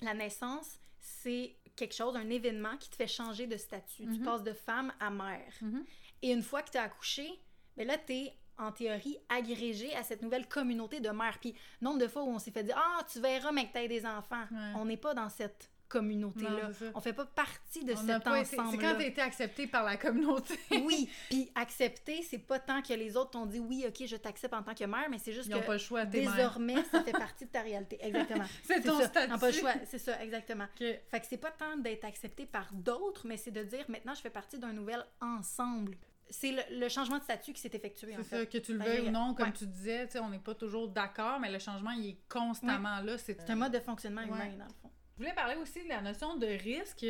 La 0.00 0.14
naissance, 0.14 0.78
c'est 0.98 1.54
quelque 1.76 1.94
chose, 1.94 2.16
un 2.16 2.30
événement 2.30 2.76
qui 2.78 2.88
te 2.88 2.96
fait 2.96 3.06
changer 3.06 3.46
de 3.46 3.56
statut. 3.58 4.04
Tu 4.04 4.18
Mhm. 4.20 4.24
passes 4.24 4.42
de 4.42 4.54
femme 4.54 4.90
à 5.00 5.10
mère. 5.10 5.52
Mhm. 5.60 5.84
Et 6.22 6.32
une 6.32 6.42
fois 6.42 6.62
que 6.62 6.70
tu 6.70 6.78
as 6.78 6.84
accouché, 6.84 7.28
ben 7.76 7.86
là, 7.86 7.98
tu 7.98 8.14
es 8.14 8.34
en 8.58 8.72
théorie 8.72 9.18
agrégé 9.28 9.94
à 9.94 10.02
cette 10.02 10.22
nouvelle 10.22 10.48
communauté 10.48 11.00
de 11.00 11.10
mères. 11.10 11.38
Puis, 11.40 11.54
nombre 11.80 11.98
de 11.98 12.08
fois 12.08 12.22
où 12.22 12.28
on 12.28 12.38
s'est 12.38 12.50
fait 12.50 12.64
dire 12.64 12.76
Ah, 12.78 13.02
tu 13.10 13.20
verras, 13.20 13.52
mais 13.52 13.68
que 13.68 13.78
tu 13.78 13.88
des 13.88 14.04
enfants. 14.06 14.44
Ouais. 14.50 14.72
On 14.76 14.84
n'est 14.84 14.96
pas 14.96 15.14
dans 15.14 15.28
cette 15.28 15.70
communauté-là. 15.88 16.68
On 16.94 17.00
fait 17.00 17.14
pas 17.14 17.24
partie 17.24 17.82
de 17.82 17.94
On 17.94 17.96
cet 17.96 18.20
été- 18.20 18.44
C'est 18.44 18.60
ensemble. 18.60 18.78
quand 18.82 18.94
tu 18.98 19.04
été 19.06 19.22
accepté 19.22 19.66
par 19.66 19.84
la 19.84 19.96
communauté. 19.96 20.54
Oui, 20.84 21.08
puis 21.30 21.50
accepter, 21.54 22.22
c'est 22.22 22.38
pas 22.38 22.58
tant 22.58 22.82
que 22.82 22.92
les 22.92 23.16
autres 23.16 23.30
t'ont 23.30 23.46
dit 23.46 23.58
oui, 23.58 23.84
ok, 23.88 24.06
je 24.06 24.16
t'accepte 24.16 24.52
en 24.54 24.62
tant 24.62 24.74
que 24.74 24.84
mère, 24.84 25.08
mais 25.10 25.18
c'est 25.18 25.32
juste 25.32 25.48
Ils 25.48 25.58
que 25.58 25.66
pas 25.66 25.72
le 25.72 25.78
choix, 25.78 26.04
désormais, 26.04 26.76
ça 26.92 27.02
fait 27.02 27.12
partie 27.18 27.46
de 27.46 27.50
ta 27.50 27.62
réalité. 27.62 27.96
Exactement. 28.02 28.44
C'est 28.64 28.82
ton 28.82 28.98
ça. 29.00 29.06
statut. 29.08 29.32
Ils 29.34 29.40
pas 29.40 29.46
le 29.50 29.52
choix, 29.56 29.72
c'est 29.86 29.98
ça, 29.98 30.22
exactement. 30.22 30.64
Ok. 30.64 30.86
Fait 31.10 31.20
que 31.20 31.26
c'est 31.26 31.36
pas 31.38 31.50
tant 31.52 31.76
d'être 31.78 32.04
accepté 32.04 32.44
par 32.44 32.68
d'autres, 32.72 33.26
mais 33.26 33.36
c'est 33.38 33.50
de 33.50 33.62
dire 33.62 33.84
maintenant 33.88 34.14
je 34.14 34.20
fais 34.20 34.30
partie 34.30 34.58
d'un 34.58 34.72
nouvel 34.74 35.04
ensemble. 35.22 35.96
C'est 36.30 36.52
le, 36.52 36.80
le 36.80 36.88
changement 36.88 37.18
de 37.18 37.22
statut 37.22 37.52
qui 37.52 37.60
s'est 37.60 37.70
effectué 37.72 38.14
en 38.14 38.18
C'est 38.18 38.24
fait. 38.24 38.38
ça, 38.40 38.46
que 38.46 38.58
tu 38.58 38.72
le 38.76 38.84
veuilles 38.84 39.08
ou 39.08 39.10
non, 39.10 39.34
comme 39.34 39.46
ouais. 39.48 39.52
tu 39.52 39.66
disais, 39.66 40.08
on 40.20 40.28
n'est 40.28 40.38
pas 40.38 40.54
toujours 40.54 40.88
d'accord, 40.88 41.40
mais 41.40 41.50
le 41.50 41.58
changement, 41.58 41.90
il 41.92 42.06
est 42.10 42.18
constamment 42.28 43.00
là. 43.00 43.16
C'est 43.18 43.48
un 43.48 43.54
mode 43.56 43.72
de 43.72 43.80
fonctionnement 43.80 44.22
humain 44.22 44.50
dans 44.58 44.64
le 44.64 44.70
fond. 44.82 44.90
Je 45.16 45.22
voulais 45.22 45.34
parler 45.34 45.56
aussi 45.56 45.82
de 45.84 45.88
la 45.88 46.00
notion 46.00 46.36
de 46.36 46.46
risque. 46.46 47.06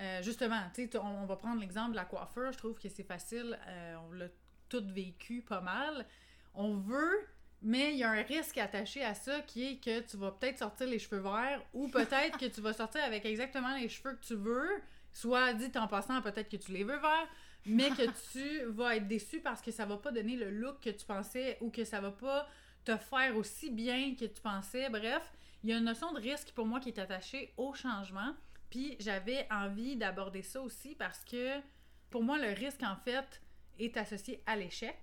Euh, 0.00 0.22
justement, 0.22 0.60
tu 0.74 0.88
on 0.98 1.26
va 1.26 1.36
prendre 1.36 1.60
l'exemple 1.60 1.90
de 1.92 1.96
la 1.96 2.04
coiffeur. 2.04 2.52
Je 2.52 2.58
trouve 2.58 2.74
que 2.78 2.88
c'est 2.88 3.02
facile. 3.04 3.58
euh, 3.66 3.96
on 4.08 4.12
l'a 4.12 4.26
tout 4.68 4.82
vécu 4.86 5.42
pas 5.42 5.60
mal. 5.60 6.06
On 6.54 6.76
veut, 6.76 7.26
mais 7.62 7.92
il 7.92 7.98
y 7.98 8.04
a 8.04 8.10
un 8.10 8.22
risque 8.22 8.58
attaché 8.58 9.04
à 9.04 9.14
ça 9.14 9.40
qui 9.42 9.64
est 9.72 9.76
que 9.76 10.00
tu 10.00 10.16
vas 10.16 10.30
peut-être 10.32 10.58
sortir 10.58 10.86
les 10.88 10.98
cheveux 10.98 11.20
verts 11.20 11.62
ou 11.74 11.88
peut-être 11.88 12.38
que 12.38 12.46
tu 12.46 12.60
vas 12.60 12.72
sortir 12.72 13.02
avec 13.04 13.24
exactement 13.24 13.74
les 13.76 13.88
cheveux 13.88 14.14
que 14.14 14.24
tu 14.24 14.34
veux. 14.34 14.68
Soit 15.12 15.52
dit 15.54 15.70
en 15.76 15.88
passant, 15.88 16.20
peut-être 16.22 16.48
que 16.50 16.56
tu 16.56 16.70
les 16.72 16.84
veux 16.84 16.98
verts, 16.98 17.28
mais 17.66 17.90
que 17.90 18.10
tu 18.32 18.64
vas 18.72 18.96
être 18.96 19.08
déçu 19.08 19.40
parce 19.40 19.60
que 19.60 19.70
ça 19.70 19.86
va 19.86 19.96
pas 19.98 20.12
donner 20.12 20.36
le 20.36 20.50
look 20.50 20.80
que 20.80 20.90
tu 20.90 21.04
pensais 21.04 21.58
ou 21.60 21.70
que 21.70 21.84
ça 21.84 22.00
va 22.00 22.10
pas 22.10 22.48
te 22.84 22.96
faire 22.96 23.36
aussi 23.36 23.70
bien 23.70 24.14
que 24.14 24.24
tu 24.24 24.40
pensais. 24.40 24.88
Bref, 24.88 25.32
il 25.62 25.70
y 25.70 25.72
a 25.72 25.78
une 25.78 25.84
notion 25.84 26.12
de 26.12 26.20
risque 26.20 26.52
pour 26.52 26.66
moi 26.66 26.80
qui 26.80 26.88
est 26.88 26.98
attachée 26.98 27.52
au 27.56 27.74
changement. 27.74 28.34
Puis 28.70 28.96
j'avais 29.00 29.46
envie 29.50 29.96
d'aborder 29.96 30.42
ça 30.42 30.60
aussi 30.60 30.94
parce 30.94 31.24
que 31.24 31.60
pour 32.10 32.22
moi, 32.22 32.38
le 32.38 32.52
risque, 32.52 32.82
en 32.82 32.96
fait, 32.96 33.42
est 33.78 33.96
associé 33.96 34.42
à 34.46 34.56
l'échec. 34.56 34.96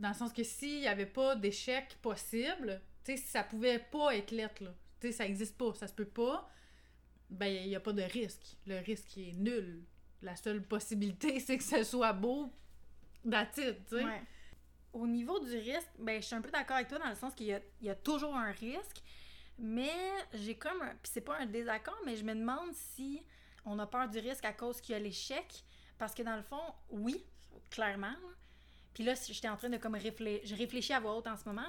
Dans 0.00 0.08
le 0.08 0.14
sens 0.14 0.32
que 0.32 0.42
s'il 0.42 0.80
n'y 0.80 0.88
avait 0.88 1.06
pas 1.06 1.36
d'échec 1.36 1.96
possible, 2.02 2.82
tu 3.04 3.16
sais, 3.16 3.16
ça 3.16 3.42
pouvait 3.42 3.78
pas 3.78 4.14
être 4.16 4.32
lettre, 4.32 4.64
là, 4.64 4.74
tu 5.00 5.08
sais, 5.08 5.12
ça 5.12 5.26
existe 5.26 5.56
pas, 5.56 5.72
ça 5.74 5.86
se 5.86 5.94
peut 5.94 6.04
pas, 6.04 6.50
ben, 7.30 7.46
il 7.46 7.68
n'y 7.68 7.76
a 7.76 7.80
pas 7.80 7.92
de 7.92 8.02
risque. 8.02 8.56
Le 8.66 8.78
risque 8.80 9.16
est 9.18 9.32
nul. 9.32 9.84
La 10.24 10.36
seule 10.36 10.62
possibilité, 10.62 11.38
c'est 11.46 11.58
que 11.58 11.64
ce 11.64 11.84
soit 11.84 12.12
beau, 12.12 12.50
it, 13.26 13.48
tu 13.54 13.62
sais. 13.88 14.04
Au 14.92 15.06
niveau 15.06 15.40
du 15.40 15.56
risque, 15.56 15.90
ben, 15.98 16.20
je 16.20 16.26
suis 16.26 16.36
un 16.36 16.40
peu 16.40 16.50
d'accord 16.50 16.76
avec 16.76 16.88
toi 16.88 16.98
dans 16.98 17.08
le 17.08 17.16
sens 17.16 17.34
qu'il 17.34 17.46
y 17.46 17.84
y 17.84 17.90
a 17.90 17.94
toujours 17.94 18.34
un 18.34 18.52
risque, 18.52 19.02
mais 19.58 19.90
j'ai 20.32 20.56
comme 20.56 20.80
un. 20.82 20.94
Puis 21.02 21.12
c'est 21.12 21.20
pas 21.20 21.38
un 21.38 21.46
désaccord, 21.46 21.98
mais 22.06 22.16
je 22.16 22.24
me 22.24 22.34
demande 22.34 22.72
si 22.72 23.22
on 23.64 23.78
a 23.78 23.86
peur 23.86 24.08
du 24.08 24.18
risque 24.18 24.44
à 24.44 24.52
cause 24.52 24.80
qu'il 24.80 24.92
y 24.92 24.96
a 24.96 24.98
l'échec. 24.98 25.64
Parce 25.98 26.14
que 26.14 26.22
dans 26.22 26.36
le 26.36 26.42
fond, 26.42 26.62
oui, 26.90 27.24
clairement. 27.70 28.14
Puis 28.94 29.04
là, 29.04 29.14
j'étais 29.14 29.48
en 29.48 29.56
train 29.56 29.68
de 29.68 29.76
comme 29.76 29.94
réfléchir. 29.94 30.40
Je 30.44 30.54
réfléchis 30.54 30.92
à 30.92 31.00
voix 31.00 31.16
haute 31.16 31.26
en 31.26 31.36
ce 31.36 31.44
moment. 31.44 31.62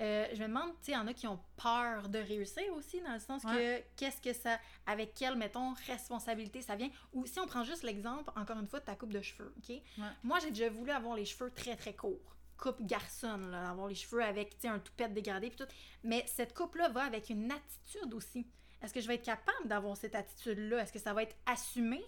Euh, 0.00 0.26
je 0.32 0.42
me 0.42 0.48
demande, 0.48 0.70
tu 0.80 0.86
sais, 0.86 0.92
il 0.92 0.94
y 0.94 0.98
en 0.98 1.06
a 1.06 1.14
qui 1.14 1.26
ont 1.26 1.38
peur 1.56 2.08
de 2.08 2.18
réussir 2.18 2.64
aussi, 2.74 3.00
dans 3.00 3.12
le 3.12 3.20
sens 3.20 3.44
que 3.54 3.80
qu'est-ce 3.96 4.20
que 4.20 4.32
ça. 4.32 4.58
Avec 4.86 5.14
quelle, 5.14 5.36
mettons, 5.36 5.74
responsabilité 5.86 6.62
ça 6.62 6.74
vient? 6.76 6.90
Ou 7.12 7.26
si 7.26 7.38
on 7.38 7.46
prend 7.46 7.62
juste 7.62 7.82
l'exemple, 7.84 8.30
encore 8.36 8.58
une 8.58 8.66
fois, 8.66 8.80
de 8.80 8.84
ta 8.84 8.96
coupe 8.96 9.12
de 9.12 9.20
cheveux, 9.22 9.54
OK? 9.58 9.76
Moi, 10.22 10.38
j'ai 10.40 10.50
déjà 10.50 10.68
voulu 10.68 10.90
avoir 10.90 11.14
les 11.16 11.24
cheveux 11.24 11.50
très, 11.50 11.76
très 11.76 11.94
courts. 11.94 12.36
Coupe 12.56 12.84
garçon, 12.84 13.36
là, 13.50 13.70
avoir 13.70 13.88
les 13.88 13.94
cheveux 13.94 14.22
avec, 14.22 14.50
tu 14.50 14.62
sais, 14.62 14.68
un 14.68 14.78
toupette 14.78 15.12
dégradé, 15.14 15.48
puis 15.50 15.58
tout. 15.58 15.72
Mais 16.02 16.24
cette 16.26 16.54
coupe-là 16.54 16.88
va 16.88 17.04
avec 17.04 17.30
une 17.30 17.50
attitude 17.50 18.14
aussi. 18.14 18.46
Est-ce 18.82 18.92
que 18.92 19.00
je 19.00 19.08
vais 19.08 19.14
être 19.14 19.24
capable 19.24 19.66
d'avoir 19.66 19.96
cette 19.96 20.14
attitude-là? 20.14 20.82
Est-ce 20.82 20.92
que 20.92 20.98
ça 20.98 21.12
va 21.14 21.22
être 21.22 21.36
assumé, 21.46 22.04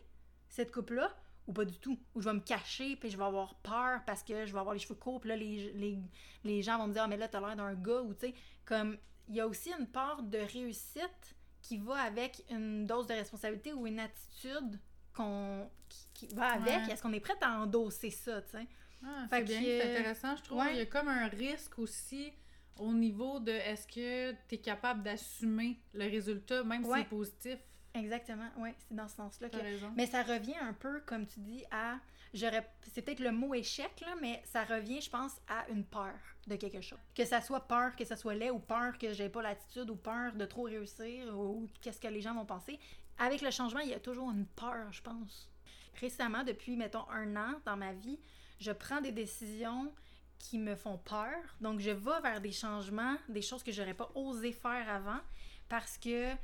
cette 0.49 0.73
coupe-là? 0.73 1.15
Ou 1.47 1.53
pas 1.53 1.65
du 1.65 1.79
tout. 1.79 1.99
Ou 2.15 2.21
je 2.21 2.29
vais 2.29 2.35
me 2.35 2.41
cacher, 2.41 2.97
puis 2.97 3.11
je 3.11 3.17
vais 3.17 3.25
avoir 3.25 3.55
peur 3.57 4.01
parce 4.07 4.23
que 4.23 4.47
je 4.47 4.53
vais 4.53 4.59
avoir 4.59 4.75
les 4.75 4.81
cheveux 4.81 4.95
courts, 4.95 5.21
puis 5.21 5.29
là, 5.29 5.37
les, 5.37 5.73
les, 5.75 5.99
les 6.45 6.63
gens 6.63 6.79
vont 6.79 6.89
me 6.89 6.93
dire, 6.93 7.03
ah, 7.05 7.09
mais 7.09 7.17
là, 7.17 7.29
t'as 7.29 7.41
l'air 7.41 7.57
d'un 7.57 7.75
gars, 7.75 8.03
ou 8.03 8.15
tu 8.15 8.27
sais, 8.27 8.35
comme, 8.65 8.97
il 9.29 9.37
y 9.37 9.41
a 9.41 9.47
aussi 9.47 9.71
une 9.79 9.87
part 9.87 10.23
de 10.23 10.39
réussite 10.39 11.37
qui 11.63 11.79
va 11.79 11.97
avec 11.97 12.45
une 12.51 12.87
dose 12.87 13.07
de 13.07 13.15
responsabilité 13.15 13.73
ou 13.73 13.87
une 13.87 13.99
attitude 13.99 14.81
qu'on 15.13 15.69
qui, 16.15 16.29
va 16.29 16.53
avec. 16.53 16.89
Est-ce 16.89 17.03
qu'on 17.03 17.13
est 17.13 17.21
prête 17.21 17.43
à 17.43 17.61
endosser 17.61 18.11
ça, 18.11 18.43
tu 18.43 18.53
sais? 18.53 18.67
Ah, 19.05 19.27
c'est 19.31 19.43
bien, 19.43 19.61
c'est 19.61 19.99
intéressant, 19.99 20.37
je 20.37 20.43
trouve. 20.43 20.65
Il 20.71 20.77
y 20.77 20.81
a 20.81 20.87
comme 20.87 21.09
un 21.09 21.29
risque 21.29 21.79
aussi 21.79 22.33
au 22.79 22.93
niveau 22.93 23.41
de 23.41 23.53
est-ce 23.53 23.87
que 23.87 24.33
tu 24.49 24.55
es 24.55 24.59
capable 24.59 25.03
d'assumer 25.03 25.81
le 25.95 26.05
résultat, 26.05 26.63
même 26.65 26.85
si 26.85 26.91
c'est 26.93 27.09
positif. 27.09 27.59
Exactement, 27.97 28.49
oui, 28.59 28.71
c'est 28.79 28.95
dans 28.95 29.09
ce 29.09 29.17
sens-là. 29.17 29.49
Que... 29.49 29.57
Mais 29.97 30.07
ça 30.07 30.23
revient 30.23 30.57
un 30.61 30.75
peu, 30.75 31.01
comme 31.01 31.27
tu 31.27 31.41
dis, 31.41 31.65
à. 31.71 31.99
J'aurais... 32.35 32.69
C'est 32.93 33.03
peut-être 33.03 33.21
le 33.21 33.33
mot 33.33 33.55
échec, 33.55 34.01
là, 34.01 34.15
mais 34.21 34.43
ça 34.45 34.65
revient, 34.65 35.01
je 35.01 35.09
pense, 35.09 35.33
à 35.49 35.67
une 35.71 35.85
peur 35.85 36.13
de 36.47 36.57
quelque 36.57 36.83
chose. 36.83 36.99
Que 37.15 37.25
ça 37.25 37.41
soit 37.41 37.67
peur, 37.67 37.97
que 37.97 38.05
ça 38.05 38.17
soit 38.17 38.35
laid, 38.35 38.51
ou 38.51 38.59
peur 38.59 38.99
que 38.99 39.13
j'ai 39.13 39.29
pas 39.31 39.43
l'attitude, 39.43 39.89
ou 39.89 39.97
peur 39.97 40.35
de 40.35 40.45
trop 40.45 40.65
réussir, 40.65 41.35
ou 41.39 41.69
qu'est-ce 41.81 42.01
que 42.01 42.09
les 42.09 42.21
gens 42.21 42.35
vont 42.35 42.45
penser. 42.45 42.79
Avec 43.19 43.41
le 43.41 43.51
changement, 43.51 43.81
il 43.81 43.89
y 43.89 43.95
a 43.95 44.01
toujours 44.01 44.31
une 44.31 44.47
peur, 44.47 44.93
je 44.93 45.01
pense. 45.01 45.51
Récemment, 45.99 46.45
depuis, 46.45 46.77
mettons, 46.77 47.09
un 47.09 47.37
an 47.37 47.55
dans 47.65 47.77
ma 47.77 47.95
vie, 47.95 48.19
je 48.61 48.73
prends 48.73 49.01
des 49.01 49.13
décisions 49.13 49.91
qui 50.39 50.59
me 50.59 50.75
font 50.75 50.99
peur. 50.99 51.57
Donc, 51.63 51.81
je 51.81 51.91
vais 51.91 52.21
vers 52.21 52.43
des 52.43 52.53
changements, 52.53 53.17
des 53.29 53.41
choses 53.41 53.63
que 53.63 53.73
j'aurais 53.73 53.95
pas 53.95 54.11
osé 54.15 54.53
faire 54.53 54.91
avant, 54.91 55.21
parce 55.69 55.97
que 55.97 56.35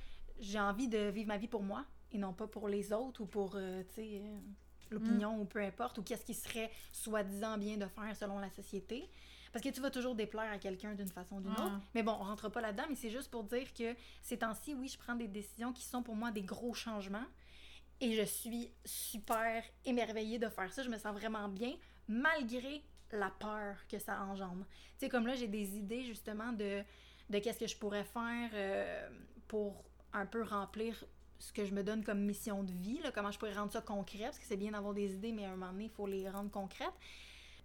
j'ai 0.43 0.61
envie 0.61 0.89
de 0.89 1.09
vivre 1.09 1.29
ma 1.29 1.39
vie 1.39 1.49
pour 1.49 1.63
moi 1.63 1.87
et 2.11 2.19
non 2.19 2.35
pas 2.35 2.47
pour 2.47 2.69
les 2.69 2.93
autres 2.93 3.23
ou 3.23 3.27
pour, 3.27 3.53
euh, 3.55 3.83
tu 3.89 3.95
sais, 3.95 4.21
euh, 4.23 4.39
l'opinion 4.91 5.41
ou 5.41 5.45
peu 5.47 5.61
importe, 5.63 5.97
ou 5.99 6.03
qu'est-ce 6.03 6.25
qui 6.27 6.35
serait 6.35 6.71
soi-disant 6.93 7.57
bien 7.57 7.79
de 7.79 7.87
faire 7.87 8.15
selon 8.15 8.39
la 8.39 8.51
société. 8.51 9.09
Parce 9.53 9.65
que 9.65 9.69
tu 9.69 9.81
vas 9.81 9.91
toujours 9.91 10.15
déplaire 10.15 10.51
à 10.51 10.59
quelqu'un 10.59 10.95
d'une 10.95 11.09
façon 11.09 11.37
ou 11.37 11.41
d'une 11.41 11.53
autre. 11.53 11.81
Mais 11.95 12.03
bon, 12.03 12.13
on 12.13 12.25
rentre 12.25 12.49
pas 12.49 12.61
là-dedans, 12.61 12.85
mais 12.89 12.95
c'est 12.95 13.11
juste 13.11 13.31
pour 13.31 13.45
dire 13.45 13.73
que 13.73 13.95
ces 14.23 14.39
temps-ci, 14.39 14.75
oui, 14.75 14.89
je 14.89 14.99
prends 14.99 15.15
des 15.15 15.29
décisions 15.29 15.73
qui 15.73 15.85
sont 15.85 16.03
pour 16.03 16.17
moi 16.17 16.31
des 16.31 16.43
gros 16.43 16.75
changements. 16.75 17.27
Et 18.01 18.15
je 18.15 18.23
suis 18.23 18.73
super 18.85 19.63
émerveillée 19.85 20.39
de 20.39 20.49
faire 20.49 20.73
ça. 20.73 20.83
Je 20.83 20.89
me 20.89 20.99
sens 20.99 21.13
vraiment 21.15 21.49
bien, 21.49 21.75
malgré 22.09 22.83
la 23.13 23.31
peur 23.31 23.77
que 23.89 23.99
ça 23.99 24.23
engendre. 24.23 24.65
Tu 24.99 25.01
sais, 25.01 25.09
comme 25.09 25.27
là, 25.27 25.35
j'ai 25.35 25.49
des 25.49 25.77
idées 25.77 26.03
justement 26.03 26.53
de, 26.53 26.83
de 27.29 27.39
qu'est-ce 27.39 27.59
que 27.59 27.67
je 27.67 27.77
pourrais 27.77 28.05
faire 28.05 28.51
euh, 28.55 29.09
pour 29.47 29.85
un 30.13 30.27
peu 30.27 30.43
remplir 30.43 31.05
ce 31.39 31.53
que 31.53 31.65
je 31.65 31.75
me 31.75 31.83
donne 31.83 32.05
comme 32.05 32.21
mission 32.21 32.63
de 32.63 32.73
vie, 32.73 33.01
là, 33.03 33.11
comment 33.11 33.33
je 33.33 33.39
pourrais 33.39 33.55
rendre 33.55 33.73
ça 33.73 33.81
concret, 33.81 34.25
parce 34.25 34.39
que 34.39 34.45
c'est 34.47 34.57
bien 34.57 34.71
d'avoir 34.71 34.95
des 34.95 35.15
idées, 35.15 35.33
mais 35.33 35.45
à 35.45 35.49
un 35.49 35.57
moment 35.57 35.73
donné, 35.73 35.85
il 35.85 35.91
faut 35.91 36.07
les 36.07 36.29
rendre 36.31 36.51
concrètes. 36.51 36.95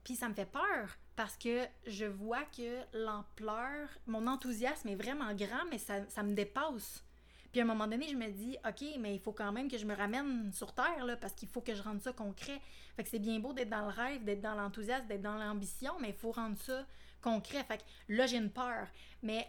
Puis 0.03 0.15
ça 0.15 0.29
me 0.29 0.33
fait 0.33 0.49
peur 0.49 0.97
parce 1.15 1.35
que 1.35 1.65
je 1.85 2.05
vois 2.05 2.43
que 2.45 2.81
l'ampleur, 2.93 3.89
mon 4.07 4.25
enthousiasme 4.27 4.87
est 4.87 4.95
vraiment 4.95 5.33
grand, 5.33 5.65
mais 5.69 5.77
ça, 5.77 6.07
ça, 6.09 6.23
me 6.23 6.33
dépasse. 6.33 7.03
Puis 7.51 7.59
à 7.59 7.63
un 7.63 7.67
moment 7.67 7.87
donné, 7.87 8.07
je 8.07 8.15
me 8.15 8.29
dis, 8.29 8.57
OK, 8.65 8.85
mais 8.99 9.15
il 9.15 9.19
faut 9.19 9.33
quand 9.33 9.51
même 9.51 9.69
que 9.69 9.77
je 9.77 9.85
me 9.85 9.95
ramène 9.95 10.51
sur 10.53 10.73
Terre, 10.73 11.05
là, 11.05 11.17
parce 11.17 11.33
qu'il 11.33 11.49
faut 11.49 11.61
que 11.61 11.75
je 11.75 11.81
rende 11.81 12.01
ça 12.01 12.13
concret. 12.13 12.61
Fait 12.95 13.03
que 13.03 13.09
c'est 13.09 13.19
bien 13.19 13.39
beau 13.39 13.51
d'être 13.53 13.69
dans 13.69 13.81
le 13.81 13.91
rêve, 13.91 14.23
d'être 14.23 14.41
dans 14.41 14.55
l'enthousiasme, 14.55 15.07
d'être 15.07 15.21
dans 15.21 15.37
l'ambition, 15.37 15.93
mais 15.99 16.09
il 16.09 16.15
faut 16.15 16.31
rendre 16.31 16.57
ça 16.57 16.85
concret. 17.21 17.63
Fait 17.63 17.77
que 17.77 17.83
là, 18.07 18.27
j'ai 18.27 18.37
une 18.37 18.51
peur. 18.51 18.87
Mais 19.23 19.47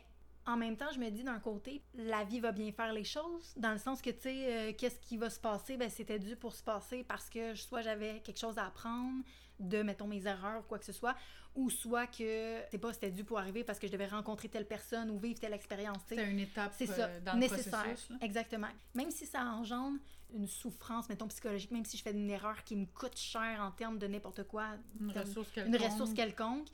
en 0.48 0.56
même 0.56 0.76
temps, 0.76 0.90
je 0.94 0.98
me 0.98 1.10
dis 1.10 1.22
d'un 1.22 1.40
côté, 1.40 1.82
la 1.94 2.24
vie 2.24 2.40
va 2.40 2.52
bien 2.52 2.72
faire 2.72 2.94
les 2.94 3.04
choses, 3.04 3.52
dans 3.56 3.72
le 3.72 3.78
sens 3.78 4.00
que, 4.00 4.08
tu 4.08 4.22
sais, 4.22 4.70
euh, 4.70 4.72
qu'est-ce 4.76 4.98
qui 4.98 5.18
va 5.18 5.28
se 5.28 5.38
passer? 5.38 5.76
Ben, 5.76 5.90
c'était 5.90 6.18
dû 6.18 6.36
pour 6.36 6.54
se 6.54 6.62
passer 6.62 7.04
parce 7.04 7.28
que 7.28 7.54
soit 7.54 7.82
j'avais 7.82 8.20
quelque 8.20 8.38
chose 8.38 8.56
à 8.56 8.64
apprendre 8.64 9.22
de, 9.60 9.82
mettons, 9.82 10.06
mes 10.06 10.26
erreurs 10.26 10.60
ou 10.60 10.62
quoi 10.62 10.78
que 10.78 10.86
ce 10.86 10.92
soit, 10.92 11.14
ou 11.54 11.68
soit 11.68 12.06
que, 12.06 12.62
c'est 12.70 12.78
pas, 12.78 12.94
c'était 12.94 13.10
dû 13.10 13.24
pour 13.24 13.38
arriver 13.38 13.62
parce 13.62 13.78
que 13.78 13.86
je 13.86 13.92
devais 13.92 14.06
rencontrer 14.06 14.48
telle 14.48 14.66
personne 14.66 15.10
ou 15.10 15.18
vivre 15.18 15.38
telle 15.38 15.52
expérience, 15.52 15.98
C'est 16.08 16.30
une 16.30 16.38
étape 16.38 16.72
c'est 16.74 16.86
ça, 16.86 17.08
euh, 17.08 17.20
dans 17.20 17.34
le 17.34 17.40
nécessaire. 17.40 17.82
Processus, 17.82 18.16
Exactement. 18.22 18.68
Même 18.94 19.10
si 19.10 19.26
ça 19.26 19.44
engendre 19.44 19.98
une 20.32 20.46
souffrance, 20.46 21.10
mettons, 21.10 21.28
psychologique, 21.28 21.72
même 21.72 21.84
si 21.84 21.98
je 21.98 22.02
fais 22.02 22.12
une 22.12 22.30
erreur 22.30 22.64
qui 22.64 22.74
me 22.74 22.86
coûte 22.86 23.18
cher 23.18 23.60
en 23.60 23.70
termes 23.70 23.98
de 23.98 24.06
n'importe 24.06 24.44
quoi, 24.44 24.76
une, 24.98 25.10
ressource 25.10 25.50
une 25.56 25.76
ressource 25.76 26.14
quelconque 26.14 26.68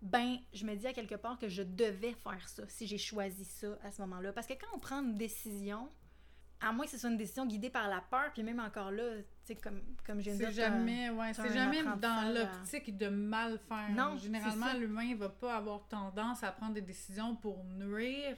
ben, 0.00 0.36
je 0.52 0.64
me 0.64 0.74
dis 0.76 0.86
à 0.86 0.92
quelque 0.92 1.16
part 1.16 1.38
que 1.38 1.48
je 1.48 1.62
devais 1.62 2.12
faire 2.12 2.48
ça 2.48 2.62
si 2.68 2.86
j'ai 2.86 2.98
choisi 2.98 3.44
ça 3.44 3.78
à 3.82 3.90
ce 3.90 4.00
moment-là. 4.02 4.32
Parce 4.32 4.46
que 4.46 4.54
quand 4.54 4.68
on 4.74 4.78
prend 4.78 5.02
une 5.02 5.16
décision, 5.16 5.88
à 6.60 6.72
moins 6.72 6.84
que 6.84 6.90
ce 6.90 6.98
soit 6.98 7.10
une 7.10 7.16
décision 7.16 7.46
guidée 7.46 7.70
par 7.70 7.88
la 7.88 8.00
peur, 8.00 8.30
puis 8.32 8.42
même 8.42 8.60
encore 8.60 8.90
là, 8.90 9.16
tu 9.44 9.54
sais, 9.54 9.54
comme, 9.56 9.80
comme 10.06 10.20
je 10.20 10.30
viens 10.30 10.34
de 10.34 10.38
dire... 10.38 10.50
Jamais, 10.52 11.10
ouais, 11.10 11.32
c'est 11.34 11.52
jamais 11.52 11.82
dans 11.82 12.34
l'optique 12.34 12.96
de 12.96 13.08
mal 13.08 13.58
faire. 13.68 13.90
Non, 13.90 14.16
Généralement, 14.16 14.72
l'humain 14.74 15.14
va 15.16 15.28
pas 15.28 15.56
avoir 15.56 15.86
tendance 15.88 16.42
à 16.42 16.52
prendre 16.52 16.74
des 16.74 16.82
décisions 16.82 17.34
pour 17.34 17.64
nuire. 17.64 18.36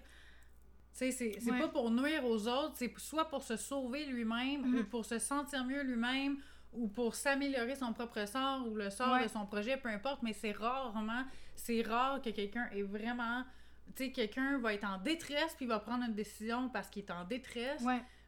Tu 0.98 1.12
sais, 1.12 1.38
c'est 1.38 1.58
pas 1.58 1.68
pour 1.68 1.90
nuire 1.90 2.24
aux 2.24 2.48
autres, 2.48 2.74
c'est 2.76 2.92
soit 2.98 3.28
pour 3.28 3.42
se 3.42 3.56
sauver 3.56 4.06
lui-même 4.06 4.62
ou 4.64 4.78
mm-hmm. 4.80 4.84
pour 4.84 5.04
se 5.04 5.18
sentir 5.18 5.64
mieux 5.64 5.82
lui-même 5.82 6.38
ou 6.72 6.88
pour 6.88 7.14
s'améliorer 7.14 7.74
son 7.74 7.92
propre 7.92 8.26
sort 8.26 8.66
ou 8.66 8.74
le 8.74 8.90
sort 8.90 9.22
de 9.22 9.28
son 9.28 9.46
projet, 9.46 9.76
peu 9.76 9.88
importe, 9.88 10.22
mais 10.22 10.32
c'est 10.32 10.52
rarement, 10.52 11.24
c'est 11.64 11.82
rare 11.82 12.20
que 12.22 12.30
quelqu'un 12.30 12.68
est 12.72 12.82
vraiment, 12.82 13.44
tu 13.96 14.04
sais, 14.04 14.12
quelqu'un 14.12 14.58
va 14.58 14.74
être 14.74 14.84
en 14.84 14.98
détresse 14.98 15.54
puis 15.56 15.66
va 15.66 15.78
prendre 15.78 16.04
une 16.04 16.14
décision 16.14 16.68
parce 16.68 16.88
qu'il 16.88 17.04
est 17.04 17.10
en 17.10 17.24
détresse. 17.24 17.82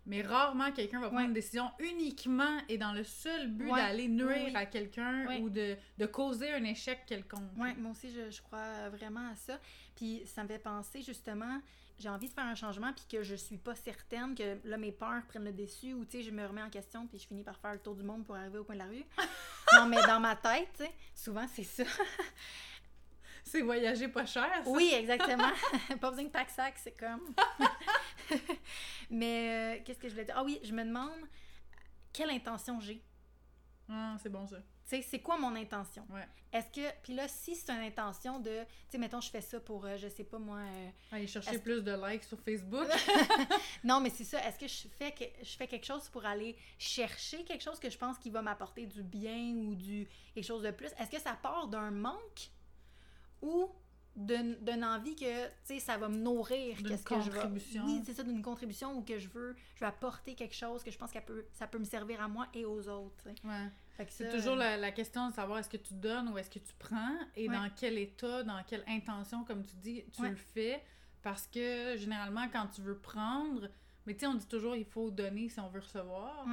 Mais 0.04 0.20
rarement 0.20 0.72
quelqu'un 0.72 1.00
va 1.00 1.10
prendre 1.10 1.26
une 1.26 1.32
décision 1.32 1.70
uniquement 1.78 2.58
et 2.68 2.76
dans 2.76 2.92
le 2.92 3.04
seul 3.04 3.48
but 3.48 3.70
d'aller 3.70 4.08
nuire 4.08 4.50
à 4.56 4.66
quelqu'un 4.66 5.40
ou 5.40 5.48
de, 5.48 5.76
de, 5.96 6.06
causer 6.06 6.52
un 6.52 6.64
échec 6.64 7.06
quelconque. 7.06 7.48
Oui, 7.56 7.68
moi 7.78 7.92
aussi, 7.92 8.10
je, 8.10 8.28
je, 8.28 8.42
crois 8.42 8.88
vraiment 8.88 9.30
à 9.30 9.36
ça. 9.36 9.60
Puis 9.94 10.22
ça 10.26 10.42
me 10.42 10.48
fait 10.48 10.58
penser 10.58 11.02
justement, 11.02 11.60
j'ai 12.02 12.08
envie 12.08 12.28
de 12.28 12.32
faire 12.32 12.46
un 12.46 12.54
changement 12.54 12.92
puis 12.92 13.04
que 13.08 13.22
je 13.22 13.34
suis 13.36 13.58
pas 13.58 13.76
certaine 13.76 14.34
que 14.34 14.58
là 14.64 14.76
mes 14.76 14.90
peurs 14.90 15.22
prennent 15.28 15.44
le 15.44 15.52
dessus 15.52 15.94
ou 15.94 16.04
tu 16.04 16.18
sais 16.18 16.22
je 16.24 16.30
me 16.32 16.44
remets 16.44 16.62
en 16.62 16.70
question 16.70 17.06
puis 17.06 17.18
je 17.18 17.26
finis 17.26 17.44
par 17.44 17.56
faire 17.58 17.72
le 17.72 17.78
tour 17.78 17.94
du 17.94 18.02
monde 18.02 18.24
pour 18.24 18.34
arriver 18.34 18.58
au 18.58 18.64
coin 18.64 18.74
de 18.74 18.80
la 18.80 18.86
rue. 18.86 19.04
non 19.74 19.86
mais 19.86 20.02
dans 20.02 20.18
ma 20.18 20.34
tête, 20.34 20.68
tu 20.76 20.84
sais, 20.84 20.92
souvent 21.14 21.46
c'est 21.46 21.62
ça. 21.62 21.84
c'est 23.44 23.62
voyager 23.62 24.08
pas 24.08 24.26
cher. 24.26 24.50
Ça. 24.64 24.70
Oui, 24.70 24.92
exactement. 24.94 25.50
pas 26.00 26.10
besoin 26.10 26.24
de 26.24 26.30
pack-sac, 26.30 26.74
c'est 26.76 26.96
comme. 26.96 27.34
mais 29.10 29.78
euh, 29.78 29.82
qu'est-ce 29.84 29.98
que 29.98 30.08
je 30.08 30.12
voulais 30.12 30.24
dire? 30.24 30.34
Ah 30.36 30.44
oui, 30.44 30.60
je 30.62 30.72
me 30.72 30.84
demande 30.84 31.20
quelle 32.12 32.30
intention 32.30 32.80
j'ai? 32.80 33.02
Ah, 33.88 34.16
c'est 34.22 34.30
bon 34.30 34.46
ça 34.46 34.58
c'est 35.00 35.20
quoi 35.20 35.38
mon 35.38 35.54
intention? 35.56 36.06
Est-ce 36.52 36.68
que. 36.68 36.94
Puis 37.02 37.14
là, 37.14 37.26
si 37.28 37.56
c'est 37.56 37.70
une 37.70 37.84
intention 37.84 38.38
de. 38.40 38.60
Tu 38.60 38.66
sais, 38.90 38.98
mettons, 38.98 39.20
je 39.20 39.30
fais 39.30 39.40
ça 39.40 39.58
pour, 39.58 39.86
euh, 39.86 39.96
je 39.96 40.08
sais 40.08 40.24
pas 40.24 40.38
moi. 40.38 40.58
Euh, 40.58 40.90
aller 41.12 41.26
chercher 41.26 41.58
plus 41.58 41.82
de 41.82 41.92
likes 42.06 42.24
sur 42.24 42.38
Facebook. 42.40 42.86
non, 43.84 44.00
mais 44.00 44.10
c'est 44.10 44.24
ça. 44.24 44.46
Est-ce 44.46 44.58
que 44.58 44.68
je 44.68 44.88
fais, 44.98 45.12
que 45.12 45.24
je 45.42 45.56
fais 45.56 45.66
quelque 45.66 45.86
chose 45.86 46.08
pour 46.10 46.26
aller 46.26 46.56
chercher 46.78 47.44
quelque 47.44 47.62
chose 47.62 47.78
que 47.78 47.88
je 47.88 47.96
pense 47.96 48.18
qui 48.18 48.28
va 48.28 48.42
m'apporter 48.42 48.86
du 48.86 49.02
bien 49.02 49.54
ou 49.54 49.74
du 49.74 50.08
quelque 50.34 50.44
chose 50.44 50.62
de 50.62 50.70
plus? 50.70 50.90
Est-ce 50.98 51.10
que 51.10 51.20
ça 51.20 51.38
part 51.40 51.68
d'un 51.68 51.90
manque? 51.90 52.50
Ou 53.42 53.68
d'une 54.14 54.84
envie 54.84 55.16
que 55.16 55.46
tu 55.46 55.52
sais 55.64 55.78
ça 55.78 55.96
va 55.96 56.08
me 56.08 56.18
nourrir 56.18 56.76
qu'est-ce 56.86 57.02
que 57.02 57.20
je 57.20 57.30
veux 57.30 57.40
oui 57.86 58.02
c'est 58.04 58.12
ça 58.12 58.22
d'une 58.22 58.42
contribution 58.42 58.94
ou 58.94 59.02
que 59.02 59.18
je 59.18 59.26
veux 59.28 59.56
je 59.74 59.80
veux 59.80 59.86
apporter 59.86 60.34
quelque 60.34 60.54
chose 60.54 60.82
que 60.82 60.90
je 60.90 60.98
pense 60.98 61.12
que 61.12 61.18
peut 61.18 61.46
ça 61.52 61.66
peut 61.66 61.78
me 61.78 61.84
servir 61.84 62.20
à 62.20 62.28
moi 62.28 62.46
et 62.52 62.66
aux 62.66 62.88
autres 62.88 63.28
ouais. 63.44 63.68
C'est 64.08 64.30
toujours 64.30 64.56
la, 64.56 64.92
question 64.92 65.28
de 65.28 65.34
savoir 65.34 65.58
est-ce 65.58 65.68
que 65.68 65.76
tu 65.76 65.94
donnes 65.94 66.28
ou 66.28 66.38
est-ce 66.38 66.50
que 66.50 66.58
tu 66.58 66.72
prends 66.78 67.16
et 67.36 67.48
dans 67.48 67.70
quel 67.76 67.98
état, 67.98 68.42
dans 68.42 68.62
quelle 68.66 68.84
intention, 68.88 69.44
comme 69.44 69.64
tu 69.64 69.76
dis, 69.76 70.04
tu 70.12 70.26
le 70.26 70.36
fais. 70.36 70.82
Parce 71.22 71.46
que 71.46 71.96
généralement, 71.96 72.48
quand 72.52 72.66
tu 72.66 72.80
veux 72.80 72.98
prendre, 72.98 73.68
mais 74.06 74.14
tu 74.14 74.20
sais, 74.20 74.26
on 74.26 74.34
dit 74.34 74.48
toujours 74.48 74.74
il 74.74 74.84
faut 74.84 75.10
donner 75.10 75.48
si 75.48 75.60
on 75.60 75.68
veut 75.68 75.80
recevoir. 75.80 76.46